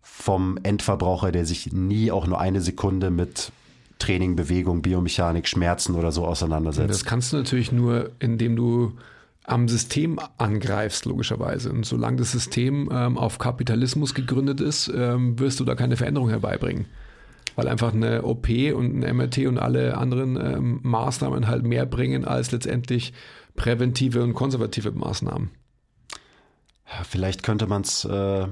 [0.03, 3.53] vom Endverbraucher, der sich nie auch nur eine Sekunde mit
[3.99, 6.91] Training, Bewegung, Biomechanik, Schmerzen oder so auseinandersetzt.
[6.91, 8.93] Das kannst du natürlich nur, indem du
[9.47, 11.71] am System angreifst, logischerweise.
[11.71, 16.29] Und solange das System ähm, auf Kapitalismus gegründet ist, ähm, wirst du da keine Veränderung
[16.29, 16.87] herbeibringen.
[17.55, 22.25] Weil einfach eine OP und ein MRT und alle anderen ähm, Maßnahmen halt mehr bringen
[22.25, 23.13] als letztendlich
[23.55, 25.51] präventive und konservative Maßnahmen.
[26.89, 28.47] Ja, vielleicht könnte man es äh,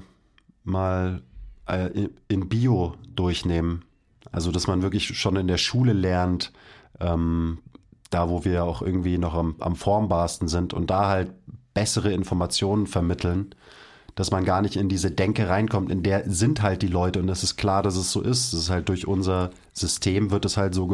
[0.62, 1.22] mal
[1.66, 3.84] äh, in Bio durchnehmen.
[4.32, 6.52] Also, dass man wirklich schon in der Schule lernt,
[7.00, 7.58] ähm,
[8.10, 11.32] da wo wir auch irgendwie noch am, am formbarsten sind und da halt
[11.74, 13.54] bessere Informationen vermitteln,
[14.14, 17.28] dass man gar nicht in diese Denke reinkommt, in der sind halt die Leute und
[17.28, 18.52] es ist klar, dass es so ist.
[18.52, 20.88] Es ist halt durch unser System wird es halt so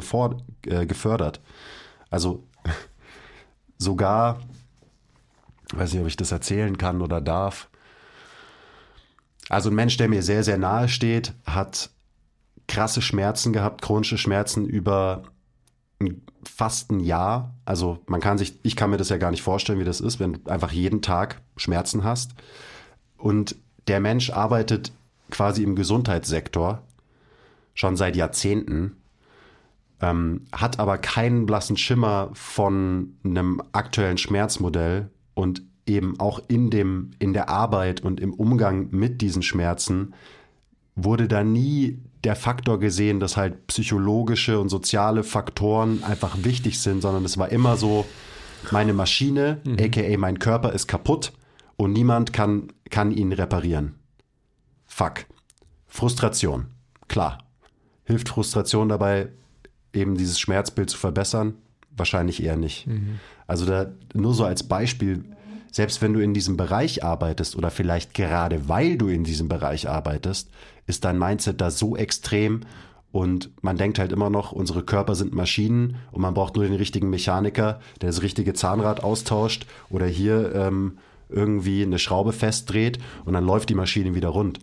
[0.67, 1.41] äh, gefördert.
[2.09, 2.45] Also
[3.79, 4.41] sogar,
[5.75, 7.69] weiß nicht, ob ich das erzählen kann oder darf.
[9.51, 11.91] Also ein Mensch, der mir sehr, sehr nahe steht, hat
[12.69, 15.25] krasse Schmerzen gehabt, chronische Schmerzen über
[16.45, 17.55] fast ein Jahr.
[17.65, 20.21] Also man kann sich, ich kann mir das ja gar nicht vorstellen, wie das ist,
[20.21, 22.33] wenn du einfach jeden Tag Schmerzen hast.
[23.17, 23.57] Und
[23.89, 24.93] der Mensch arbeitet
[25.31, 26.83] quasi im Gesundheitssektor
[27.75, 28.97] schon seit Jahrzehnten,
[30.01, 37.13] ähm, hat aber keinen blassen Schimmer von einem aktuellen Schmerzmodell und eben auch in dem,
[37.19, 40.15] in der Arbeit und im Umgang mit diesen Schmerzen
[40.95, 47.01] wurde da nie der Faktor gesehen, dass halt psychologische und soziale Faktoren einfach wichtig sind,
[47.01, 48.05] sondern es war immer so,
[48.71, 49.79] meine Maschine, mhm.
[49.81, 51.33] aka mein Körper ist kaputt
[51.77, 53.95] und niemand kann, kann ihn reparieren.
[54.87, 55.25] Fuck.
[55.87, 56.67] Frustration.
[57.09, 57.39] Klar.
[58.05, 59.29] Hilft Frustration dabei,
[59.95, 61.55] eben dieses Schmerzbild zu verbessern?
[61.97, 62.87] Wahrscheinlich eher nicht.
[62.87, 63.19] Mhm.
[63.47, 65.25] Also da nur so als Beispiel,
[65.73, 69.89] selbst wenn du in diesem Bereich arbeitest oder vielleicht gerade weil du in diesem Bereich
[69.89, 70.51] arbeitest,
[70.91, 72.61] ist dein Mindset da so extrem
[73.13, 76.75] und man denkt halt immer noch, unsere Körper sind Maschinen und man braucht nur den
[76.75, 83.33] richtigen Mechaniker, der das richtige Zahnrad austauscht oder hier ähm, irgendwie eine Schraube festdreht und
[83.33, 84.61] dann läuft die Maschine wieder rund.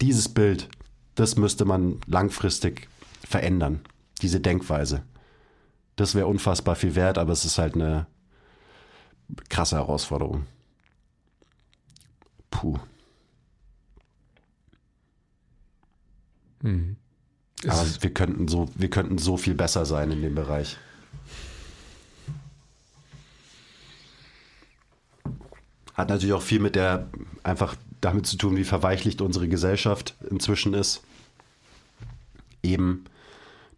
[0.00, 0.68] Dieses Bild,
[1.14, 2.88] das müsste man langfristig
[3.26, 3.80] verändern,
[4.22, 5.02] diese Denkweise.
[5.96, 8.06] Das wäre unfassbar viel wert, aber es ist halt eine
[9.48, 10.46] krasse Herausforderung.
[12.50, 12.78] Puh.
[16.66, 16.96] Mhm.
[17.66, 20.76] Aber wir könnten so, wir könnten so viel besser sein in dem Bereich.
[25.94, 27.08] Hat natürlich auch viel mit der,
[27.42, 31.02] einfach damit zu tun, wie verweichlicht unsere Gesellschaft inzwischen ist.
[32.62, 33.04] Eben,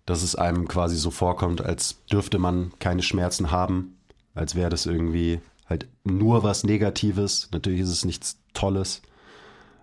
[0.07, 3.97] dass es einem quasi so vorkommt, als dürfte man keine Schmerzen haben,
[4.35, 7.49] als wäre das irgendwie halt nur was Negatives.
[7.53, 9.03] Natürlich ist es nichts Tolles.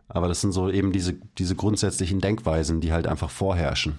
[0.07, 3.97] Aber das sind so eben diese, diese grundsätzlichen Denkweisen, die halt einfach vorherrschen.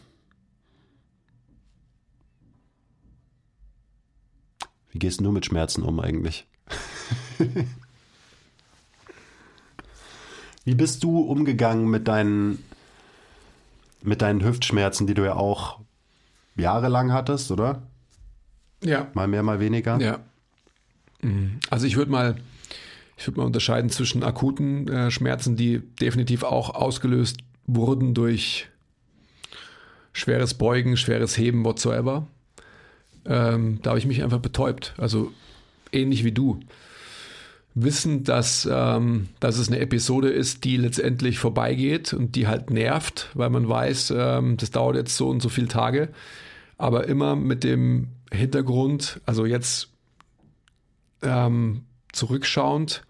[4.91, 6.47] Wie gehst du mit Schmerzen um eigentlich?
[10.65, 12.65] Wie bist du umgegangen mit deinen,
[14.03, 15.81] mit deinen Hüftschmerzen, die du ja auch
[16.57, 17.83] jahrelang hattest, oder?
[18.83, 19.09] Ja.
[19.15, 20.01] Mal mehr, mal weniger?
[20.01, 20.21] Ja.
[21.23, 21.61] Mhm.
[21.71, 22.37] Also ich würde mal,
[23.17, 28.69] ich würde mal unterscheiden zwischen akuten äh, Schmerzen, die definitiv auch ausgelöst wurden durch
[30.13, 32.27] schweres Beugen, schweres Heben, whatsoever.
[33.25, 34.95] Ähm, da habe ich mich einfach betäubt.
[34.99, 35.33] Also
[35.93, 36.61] ähnlich wie du.
[37.75, 43.31] Wissen, dass, ähm, dass es eine Episode ist, die letztendlich vorbeigeht und die halt nervt,
[43.35, 46.09] weil man weiß, ähm, das dauert jetzt so und so viele Tage.
[46.79, 49.91] Aber immer mit dem Hintergrund, also jetzt
[51.23, 51.83] ähm,
[52.17, 53.03] zurückschauend,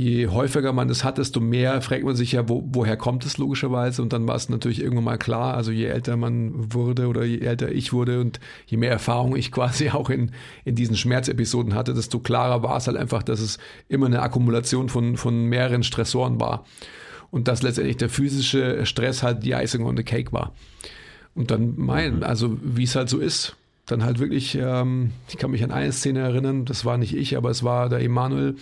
[0.00, 3.36] je häufiger man es hat, desto mehr fragt man sich ja, wo, woher kommt es
[3.36, 4.00] logischerweise.
[4.00, 7.40] Und dann war es natürlich irgendwann mal klar, also je älter man wurde oder je
[7.40, 10.30] älter ich wurde und je mehr Erfahrung ich quasi auch in,
[10.64, 13.58] in diesen Schmerzepisoden hatte, desto klarer war es halt einfach, dass es
[13.88, 16.64] immer eine Akkumulation von, von mehreren Stressoren war.
[17.30, 20.54] Und dass letztendlich der physische Stress halt die Icing on the Cake war.
[21.34, 23.54] Und dann mein, also wie es halt so ist,
[23.86, 27.36] dann halt wirklich, ähm, ich kann mich an eine Szene erinnern, das war nicht ich,
[27.36, 28.56] aber es war der Emanuel,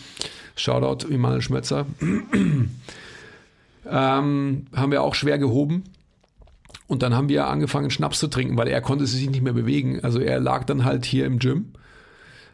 [0.57, 2.71] Shoutout Emanuel Schmetzer, ähm,
[4.75, 5.85] haben wir auch schwer gehoben.
[6.87, 10.03] Und dann haben wir angefangen, Schnaps zu trinken, weil er konnte sich nicht mehr bewegen.
[10.03, 11.73] Also er lag dann halt hier im Gym.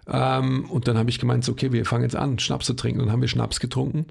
[0.08, 3.00] Ähm, und dann habe ich gemeint, okay, wir fangen jetzt an, Schnaps zu trinken.
[3.00, 4.06] Und dann haben wir Schnaps getrunken.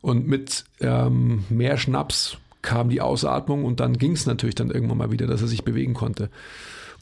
[0.00, 4.98] Und mit ähm, mehr Schnaps kam die Ausatmung und dann ging es natürlich dann irgendwann
[4.98, 6.30] mal wieder, dass er sich bewegen konnte.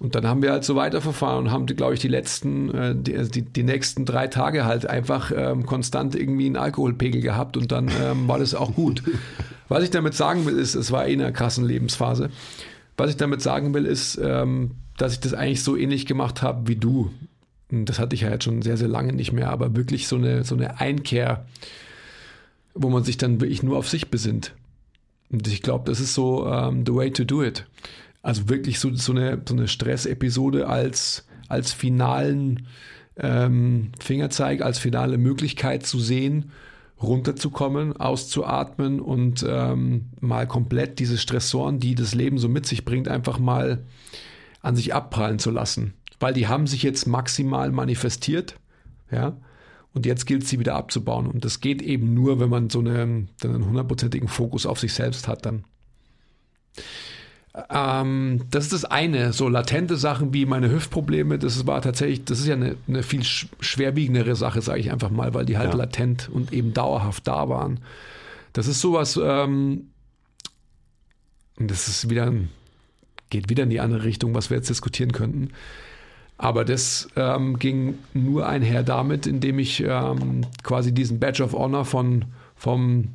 [0.02, 3.16] Und dann haben wir halt so weiterverfahren und haben, glaube ich, die letzten, äh, die,
[3.16, 7.70] also die, die, nächsten drei Tage halt einfach ähm, konstant irgendwie einen Alkoholpegel gehabt und
[7.70, 9.04] dann ähm, war das auch gut.
[9.68, 12.30] Was ich damit sagen will, ist, es war eh eine krassen Lebensphase.
[12.96, 16.66] Was ich damit sagen will, ist, ähm, dass ich das eigentlich so ähnlich gemacht habe
[16.66, 17.12] wie du.
[17.70, 20.16] Und das hatte ich ja jetzt schon sehr, sehr lange nicht mehr, aber wirklich so
[20.16, 21.46] eine, so eine Einkehr,
[22.74, 24.52] wo man sich dann wirklich nur auf sich besinnt.
[25.30, 27.66] Und ich glaube, das ist so um, ähm, the way to do it.
[28.22, 32.66] Also wirklich so, so eine, so eine Stressepisode als, als finalen
[33.16, 36.52] ähm, Fingerzeig, als finale Möglichkeit zu sehen,
[37.02, 43.08] runterzukommen, auszuatmen und ähm, mal komplett diese Stressoren, die das Leben so mit sich bringt,
[43.08, 43.84] einfach mal
[44.60, 45.94] an sich abprallen zu lassen.
[46.20, 48.54] Weil die haben sich jetzt maximal manifestiert,
[49.10, 49.36] ja,
[49.94, 51.26] und jetzt gilt es, sie wieder abzubauen.
[51.26, 55.28] Und das geht eben nur, wenn man so eine, einen hundertprozentigen Fokus auf sich selbst
[55.28, 55.64] hat dann.
[57.68, 59.32] Ähm, das ist das eine.
[59.32, 63.22] So latente Sachen wie meine Hüftprobleme, das war tatsächlich, das ist ja eine, eine viel
[63.24, 65.78] schwerwiegendere Sache, sage ich einfach mal, weil die halt ja.
[65.78, 67.80] latent und eben dauerhaft da waren.
[68.54, 69.88] Das ist sowas, ähm,
[71.58, 72.32] das ist wieder,
[73.28, 75.50] geht wieder in die andere Richtung, was wir jetzt diskutieren könnten.
[76.38, 81.84] Aber das ähm, ging nur einher damit, indem ich ähm, quasi diesen Badge of Honor
[81.84, 82.24] von,
[82.56, 83.10] vom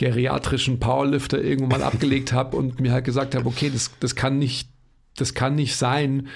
[0.00, 4.38] geriatrischen Powerlifter irgendwann mal abgelegt habe und mir halt gesagt habe, okay, das, das kann
[4.38, 4.70] nicht,
[5.16, 6.28] das kann nicht sein.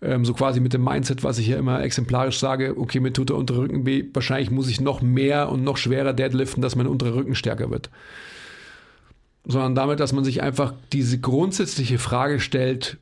[0.00, 3.28] Ähm, so quasi mit dem Mindset, was ich ja immer exemplarisch sage, okay, mir tut
[3.28, 6.86] der untere Rücken weh, wahrscheinlich muss ich noch mehr und noch schwerer deadliften, dass mein
[6.86, 7.90] unterer Rücken stärker wird.
[9.44, 12.96] Sondern damit, dass man sich einfach diese grundsätzliche Frage stellt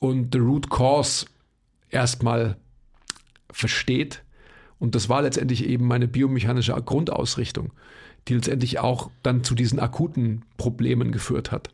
[0.00, 1.24] und the root cause
[1.88, 2.58] erstmal
[3.50, 4.22] versteht.
[4.78, 7.72] Und das war letztendlich eben meine biomechanische Grundausrichtung
[8.28, 11.70] die letztendlich auch dann zu diesen akuten Problemen geführt hat.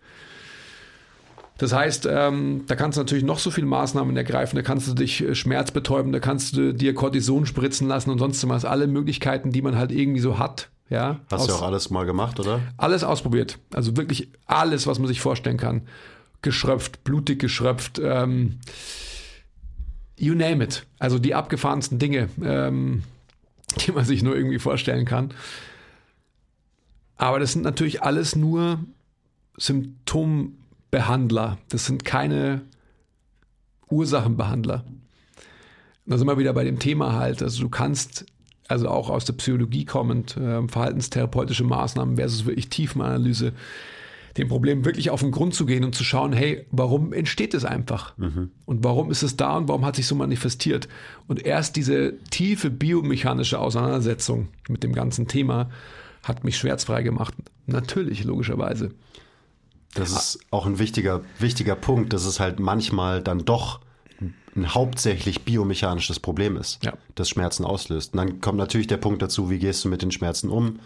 [1.58, 4.94] Das heißt, ähm, da kannst du natürlich noch so viele Maßnahmen ergreifen, da kannst du
[4.94, 8.64] dich äh, schmerzbetäuben, da kannst du dir Cortison spritzen lassen und sonst was.
[8.64, 10.70] Alle Möglichkeiten, die man halt irgendwie so hat.
[10.88, 12.60] Ja, Hast du auch alles mal gemacht, oder?
[12.76, 13.58] Alles ausprobiert.
[13.72, 15.82] Also wirklich alles, was man sich vorstellen kann.
[16.42, 18.58] Geschröpft, blutig geschröpft, ähm,
[20.18, 20.84] you name it.
[20.98, 23.04] Also die abgefahrensten Dinge, ähm,
[23.86, 25.32] die man sich nur irgendwie vorstellen kann.
[27.22, 28.80] Aber das sind natürlich alles nur
[29.56, 31.56] Symptombehandler.
[31.68, 32.62] Das sind keine
[33.88, 34.84] Ursachenbehandler.
[36.04, 37.40] Da sind wir wieder bei dem Thema halt.
[37.40, 38.26] Also du kannst,
[38.66, 43.52] also auch aus der Psychologie kommend, äh, verhaltenstherapeutische Maßnahmen versus wirklich Tiefenanalyse,
[44.36, 47.64] dem Problem wirklich auf den Grund zu gehen und zu schauen, hey, warum entsteht es
[47.64, 48.18] einfach?
[48.18, 48.50] Mhm.
[48.64, 50.88] Und warum ist es da und warum hat sich so manifestiert?
[51.28, 55.70] Und erst diese tiefe biomechanische Auseinandersetzung mit dem ganzen Thema
[56.22, 57.34] hat mich schmerzfrei gemacht.
[57.66, 58.92] Natürlich, logischerweise.
[59.94, 63.80] Das ist auch ein wichtiger, wichtiger Punkt, dass es halt manchmal dann doch
[64.54, 66.92] ein hauptsächlich biomechanisches Problem ist, ja.
[67.14, 68.12] das Schmerzen auslöst.
[68.14, 70.80] Und dann kommt natürlich der Punkt dazu, wie gehst du mit den Schmerzen um?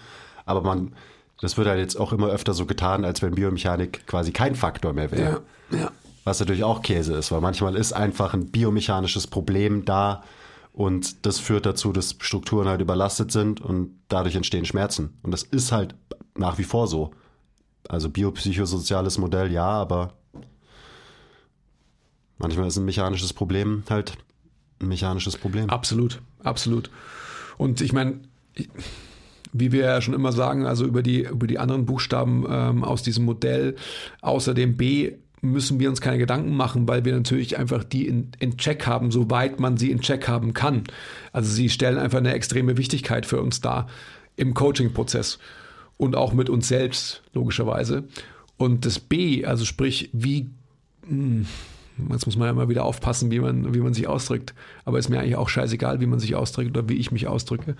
[0.44, 0.92] Aber man,
[1.40, 4.92] das wird halt jetzt auch immer öfter so getan, als wenn Biomechanik quasi kein Faktor
[4.92, 5.42] mehr wäre.
[5.70, 5.90] Ja, ja.
[6.24, 10.24] Was natürlich auch Käse ist, weil manchmal ist einfach ein biomechanisches Problem da
[10.76, 15.18] und das führt dazu, dass Strukturen halt überlastet sind und dadurch entstehen Schmerzen.
[15.22, 15.94] Und das ist halt
[16.36, 17.12] nach wie vor so.
[17.88, 20.12] Also biopsychosoziales Modell ja, aber
[22.36, 24.18] manchmal ist ein mechanisches Problem halt
[24.78, 25.70] ein mechanisches Problem.
[25.70, 26.90] Absolut, absolut.
[27.56, 28.20] Und ich meine,
[29.54, 33.02] wie wir ja schon immer sagen, also über die, über die anderen Buchstaben ähm, aus
[33.02, 33.76] diesem Modell,
[34.20, 38.32] außer dem B, müssen wir uns keine Gedanken machen, weil wir natürlich einfach die in,
[38.38, 40.84] in Check haben, soweit man sie in Check haben kann.
[41.32, 43.86] Also sie stellen einfach eine extreme Wichtigkeit für uns dar
[44.36, 45.38] im Coaching-Prozess
[45.96, 48.04] und auch mit uns selbst, logischerweise.
[48.56, 50.50] Und das B, also sprich, wie,
[51.06, 51.46] hm,
[52.10, 54.54] jetzt muss man ja immer wieder aufpassen, wie man, wie man sich ausdrückt.
[54.84, 57.76] Aber ist mir eigentlich auch scheißegal, wie man sich ausdrückt oder wie ich mich ausdrücke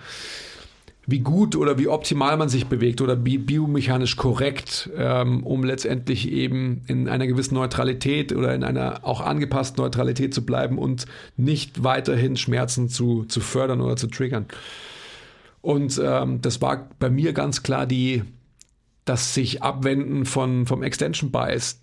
[1.09, 6.29] wie gut oder wie optimal man sich bewegt oder wie biomechanisch korrekt, ähm, um letztendlich
[6.29, 11.05] eben in einer gewissen Neutralität oder in einer auch angepassten Neutralität zu bleiben und
[11.37, 14.47] nicht weiterhin Schmerzen zu, zu fördern oder zu triggern.
[15.61, 18.23] Und ähm, das war bei mir ganz klar die,
[19.05, 21.81] das sich abwenden von, vom Extension Bias,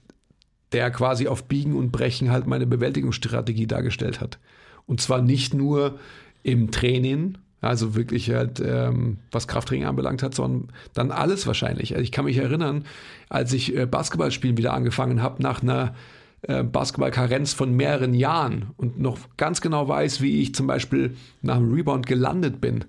[0.73, 4.39] der quasi auf Biegen und Brechen halt meine Bewältigungsstrategie dargestellt hat.
[4.85, 5.99] Und zwar nicht nur
[6.43, 11.93] im Training, also wirklich halt, ähm, was Krafttraining anbelangt hat, sondern dann alles wahrscheinlich.
[11.93, 12.85] Also ich kann mich erinnern,
[13.29, 15.95] als ich äh, Basketballspielen wieder angefangen habe, nach einer
[16.43, 21.57] äh, Basketballkarenz von mehreren Jahren und noch ganz genau weiß, wie ich zum Beispiel nach
[21.57, 22.85] dem Rebound gelandet bin.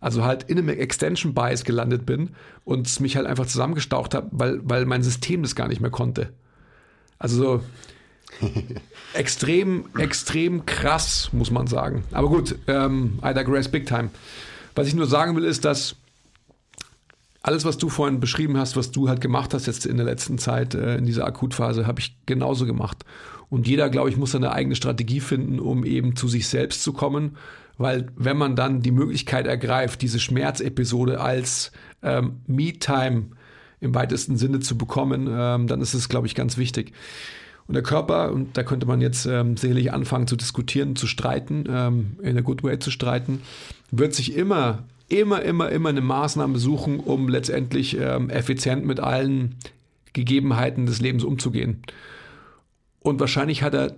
[0.00, 2.30] Also halt in einem Extension Bias gelandet bin
[2.64, 6.30] und mich halt einfach zusammengestaucht habe, weil, weil mein System das gar nicht mehr konnte.
[7.18, 7.62] Also so,
[9.14, 12.04] extrem, extrem krass, muss man sagen.
[12.12, 14.10] Aber gut, ähm, I digress big time.
[14.74, 15.96] Was ich nur sagen will, ist, dass
[17.42, 20.38] alles, was du vorhin beschrieben hast, was du halt gemacht hast jetzt in der letzten
[20.38, 23.04] Zeit, äh, in dieser Akutphase, habe ich genauso gemacht.
[23.50, 26.92] Und jeder, glaube ich, muss seine eigene Strategie finden, um eben zu sich selbst zu
[26.92, 27.36] kommen.
[27.76, 31.72] Weil wenn man dann die Möglichkeit ergreift, diese Schmerzepisode als
[32.02, 33.26] ähm, Me-Time
[33.80, 36.92] im weitesten Sinne zu bekommen, ähm, dann ist es, glaube ich, ganz wichtig.
[37.66, 41.64] Und der Körper, und da könnte man jetzt ähm, sicherlich anfangen zu diskutieren, zu streiten,
[41.68, 43.40] ähm, in a good way zu streiten,
[43.90, 49.56] wird sich immer, immer, immer, immer eine Maßnahme suchen, um letztendlich ähm, effizient mit allen
[50.12, 51.82] Gegebenheiten des Lebens umzugehen.
[53.00, 53.94] Und wahrscheinlich hat er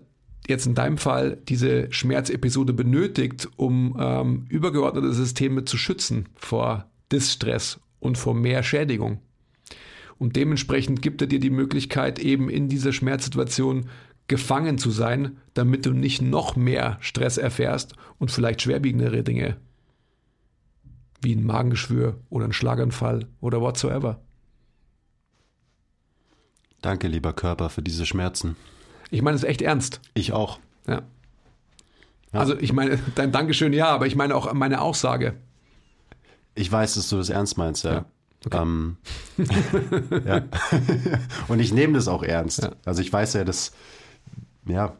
[0.48, 7.80] jetzt in deinem Fall diese Schmerzepisode benötigt, um ähm, übergeordnete Systeme zu schützen vor Distress
[8.00, 9.20] und vor mehr Schädigung.
[10.18, 13.88] Und dementsprechend gibt er dir die Möglichkeit, eben in dieser Schmerzsituation
[14.28, 19.56] gefangen zu sein, damit du nicht noch mehr Stress erfährst und vielleicht schwerwiegendere Dinge
[21.22, 24.20] wie ein Magengeschwür oder ein Schlaganfall oder whatsoever.
[26.82, 28.56] Danke, lieber Körper, für diese Schmerzen.
[29.10, 30.00] Ich meine es echt ernst.
[30.14, 30.60] Ich auch.
[30.86, 31.02] Ja.
[32.32, 32.40] ja.
[32.40, 35.34] Also ich meine, dein Dankeschön ja, aber ich meine auch meine Aussage.
[36.54, 37.92] Ich weiß, dass du das ernst meinst, ja.
[37.92, 38.04] ja.
[38.46, 38.62] Okay.
[38.62, 38.96] Ähm,
[40.24, 40.42] ja.
[41.48, 42.62] Und ich nehme das auch ernst.
[42.62, 42.72] Ja.
[42.84, 43.72] Also ich weiß ja, dass,
[44.66, 44.94] ja,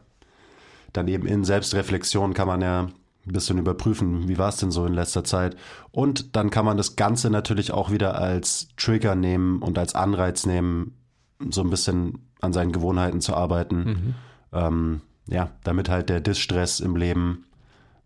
[0.93, 4.85] dann eben in Selbstreflexion kann man ja ein bisschen überprüfen, wie war es denn so
[4.85, 5.55] in letzter Zeit.
[5.91, 10.45] Und dann kann man das Ganze natürlich auch wieder als Trigger nehmen und als Anreiz
[10.45, 10.93] nehmen,
[11.49, 13.83] so ein bisschen an seinen Gewohnheiten zu arbeiten.
[13.83, 14.15] Mhm.
[14.53, 17.45] Ähm, ja, damit halt der Distress im Leben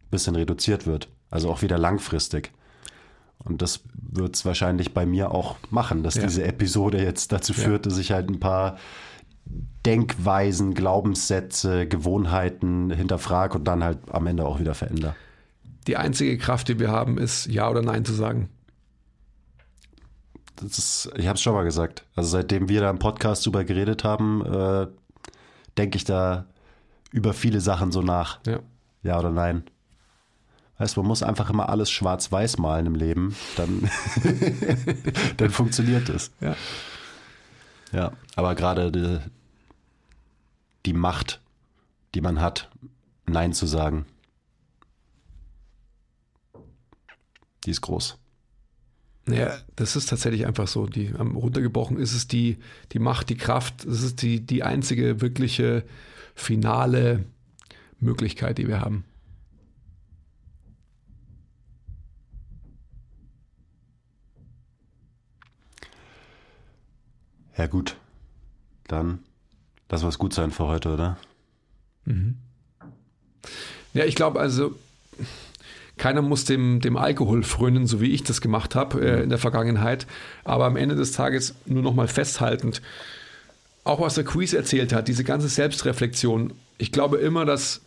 [0.05, 1.07] ein bisschen reduziert wird.
[1.29, 2.51] Also auch wieder langfristig.
[3.43, 6.23] Und das wird es wahrscheinlich bei mir auch machen, dass ja.
[6.23, 7.89] diese Episode jetzt dazu führt, ja.
[7.89, 8.77] dass ich halt ein paar
[9.85, 15.15] Denkweisen, Glaubenssätze, Gewohnheiten hinterfrage und dann halt am Ende auch wieder verändere.
[15.87, 18.49] Die einzige Kraft, die wir haben, ist Ja oder Nein zu sagen.
[20.57, 22.05] Das ist, ich habe es schon mal gesagt.
[22.15, 24.87] Also seitdem wir da im Podcast drüber geredet haben, äh,
[25.77, 26.45] denke ich da
[27.11, 28.39] über viele Sachen so nach.
[28.45, 28.59] Ja.
[29.01, 29.63] Ja oder nein.
[30.81, 33.87] Weißt man muss einfach immer alles schwarz-weiß malen im Leben, dann,
[35.37, 36.31] dann funktioniert es.
[36.41, 36.55] Ja.
[37.91, 39.19] Ja, aber gerade die,
[40.87, 41.39] die Macht,
[42.15, 42.71] die man hat,
[43.27, 44.07] Nein zu sagen,
[47.63, 48.17] die ist groß.
[49.29, 50.87] Ja, das ist tatsächlich einfach so.
[50.87, 52.57] Die, runtergebrochen ist es die,
[52.91, 55.85] die Macht, die Kraft, das ist die, die einzige wirkliche
[56.33, 57.25] finale
[57.99, 59.05] Möglichkeit, die wir haben.
[67.61, 67.95] Ja, gut.
[68.87, 69.19] Dann
[69.87, 71.17] lassen wir es gut sein für heute, oder?
[72.05, 72.37] Mhm.
[73.93, 74.73] Ja, ich glaube, also
[75.97, 79.37] Keiner muss dem, dem Alkohol frönen, so wie ich das gemacht habe äh, in der
[79.37, 80.07] Vergangenheit.
[80.43, 82.81] Aber am Ende des Tages nur noch mal festhaltend,
[83.83, 86.53] auch was der Quiz erzählt hat, diese ganze Selbstreflexion.
[86.79, 87.81] Ich glaube immer, dass,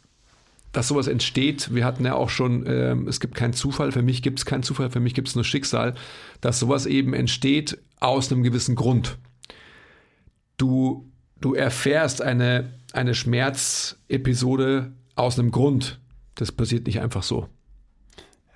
[0.70, 1.74] dass sowas entsteht.
[1.74, 4.62] Wir hatten ja auch schon, äh, es gibt keinen Zufall, für mich gibt es keinen
[4.62, 5.96] Zufall, für mich gibt es nur Schicksal,
[6.40, 9.18] dass sowas eben entsteht aus einem gewissen Grund.
[10.56, 16.00] Du, du erfährst eine, eine Schmerzepisode aus einem Grund.
[16.34, 17.48] Das passiert nicht einfach so.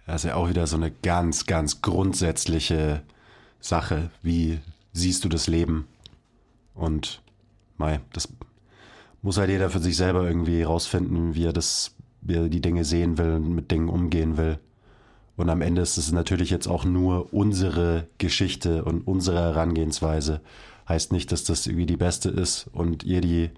[0.06, 3.02] Das ist ja auch wieder so eine ganz, ganz grundsätzliche
[3.60, 4.10] Sache.
[4.22, 4.58] Wie
[4.92, 5.86] siehst du das Leben?
[6.74, 7.20] Und
[7.76, 8.28] mei, das
[9.20, 12.84] muss halt jeder für sich selber irgendwie rausfinden, wie er das, wie er die Dinge
[12.84, 14.58] sehen will und mit Dingen umgehen will.
[15.36, 20.40] Und am Ende ist es natürlich jetzt auch nur unsere Geschichte und unsere Herangehensweise.
[20.88, 23.50] Heißt nicht, dass das irgendwie die beste ist und ihr die,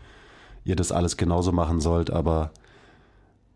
[0.64, 2.50] ihr das alles genauso machen sollt, aber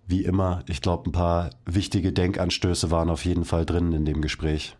[0.06, 4.20] wie immer, ich glaube, ein paar wichtige Denkanstöße waren auf jeden Fall drin in dem
[4.20, 4.76] Gespräch.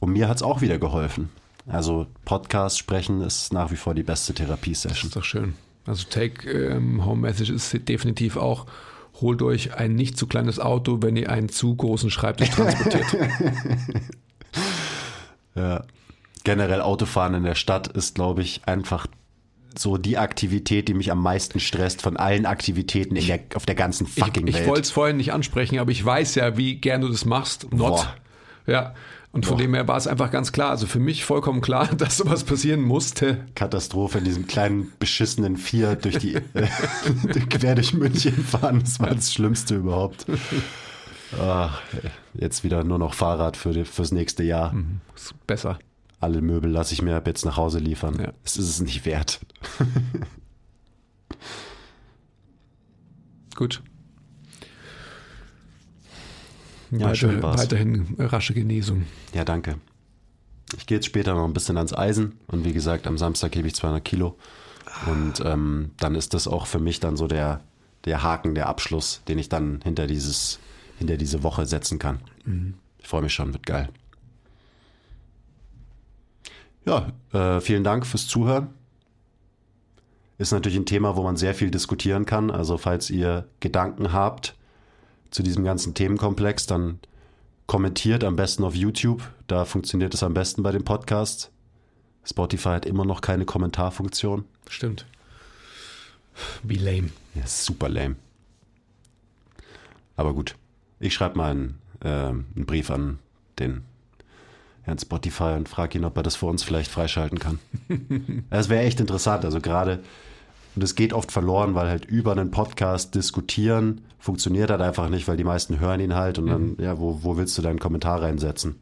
[0.00, 1.30] Und mir hat es auch wieder geholfen.
[1.66, 4.92] Also Podcast sprechen ist nach wie vor die beste Therapiesession.
[4.92, 5.54] Das ist doch schön.
[5.86, 8.66] Also Take ähm, Home Message ist definitiv auch,
[9.20, 13.06] holt euch ein nicht zu kleines Auto, wenn ihr einen zu großen Schreibtisch transportiert.
[15.54, 15.84] ja.
[16.44, 19.06] Generell Autofahren in der Stadt ist, glaube ich, einfach
[19.78, 23.74] so die Aktivität, die mich am meisten stresst von allen Aktivitäten in der, auf der
[23.74, 24.64] ganzen fucking ich, Welt.
[24.64, 27.72] Ich wollte es vorhin nicht ansprechen, aber ich weiß ja, wie gern du das machst.
[27.72, 27.78] Not.
[27.78, 28.14] Boah.
[28.66, 28.94] Ja.
[29.32, 29.62] Und von Boah.
[29.62, 32.82] dem her war es einfach ganz klar, also für mich vollkommen klar, dass sowas passieren
[32.82, 33.46] musste.
[33.54, 36.42] Katastrophe in diesem kleinen beschissenen Vier durch die äh,
[37.48, 40.26] quer durch München fahren, das war das Schlimmste überhaupt.
[41.40, 41.80] Ach,
[42.34, 44.74] jetzt wieder nur noch Fahrrad für die, fürs nächste Jahr.
[44.74, 45.00] Mhm,
[45.46, 45.78] besser
[46.22, 48.18] alle Möbel lasse ich mir ab jetzt nach Hause liefern.
[48.20, 48.32] Ja.
[48.44, 49.40] Es ist es nicht wert.
[53.56, 53.82] Gut.
[56.90, 57.60] Ja, Weiter, schön war's.
[57.60, 59.06] Weiterhin rasche Genesung.
[59.34, 59.76] Ja, danke.
[60.76, 63.68] Ich gehe jetzt später noch ein bisschen ans Eisen und wie gesagt, am Samstag hebe
[63.68, 64.38] ich 200 Kilo.
[65.06, 67.60] Und ähm, dann ist das auch für mich dann so der,
[68.04, 70.60] der Haken, der Abschluss, den ich dann hinter, dieses,
[70.98, 72.20] hinter diese Woche setzen kann.
[72.44, 72.74] Mhm.
[72.98, 73.88] Ich freue mich schon, wird geil.
[76.84, 78.68] Ja, äh, vielen Dank fürs Zuhören.
[80.38, 82.50] Ist natürlich ein Thema, wo man sehr viel diskutieren kann.
[82.50, 84.56] Also falls ihr Gedanken habt
[85.30, 86.98] zu diesem ganzen Themenkomplex, dann
[87.66, 89.22] kommentiert am besten auf YouTube.
[89.46, 91.50] Da funktioniert es am besten bei dem Podcast.
[92.24, 94.44] Spotify hat immer noch keine Kommentarfunktion.
[94.68, 95.06] Stimmt.
[96.62, 97.10] Wie lame.
[97.34, 98.16] Ja, super lame.
[100.16, 100.56] Aber gut.
[100.98, 103.18] Ich schreibe mal einen, äh, einen Brief an
[103.58, 103.84] den
[104.82, 107.58] Herrn Spotify und frage ihn, ob er das für uns vielleicht freischalten kann.
[108.50, 109.44] Das wäre echt interessant.
[109.44, 110.00] Also gerade,
[110.74, 115.26] und es geht oft verloren, weil halt über einen Podcast diskutieren funktioniert halt einfach nicht,
[115.26, 116.76] weil die meisten hören ihn halt und dann, mhm.
[116.78, 118.76] ja, wo, wo willst du deinen Kommentar reinsetzen?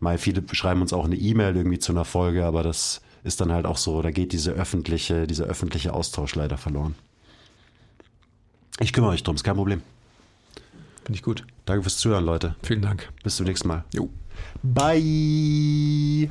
[0.00, 3.52] Mal viele schreiben uns auch eine E-Mail irgendwie zu einer Folge, aber das ist dann
[3.52, 6.94] halt auch so, da geht diese öffentliche, dieser öffentliche Austausch leider verloren.
[8.80, 9.82] Ich kümmere mich drum, ist kein Problem.
[11.04, 11.44] Finde ich gut.
[11.66, 12.56] Danke fürs Zuhören, Leute.
[12.62, 13.10] Vielen Dank.
[13.22, 13.84] Bis zum nächsten Mal.
[13.94, 14.08] Jo.
[14.62, 16.30] Bye.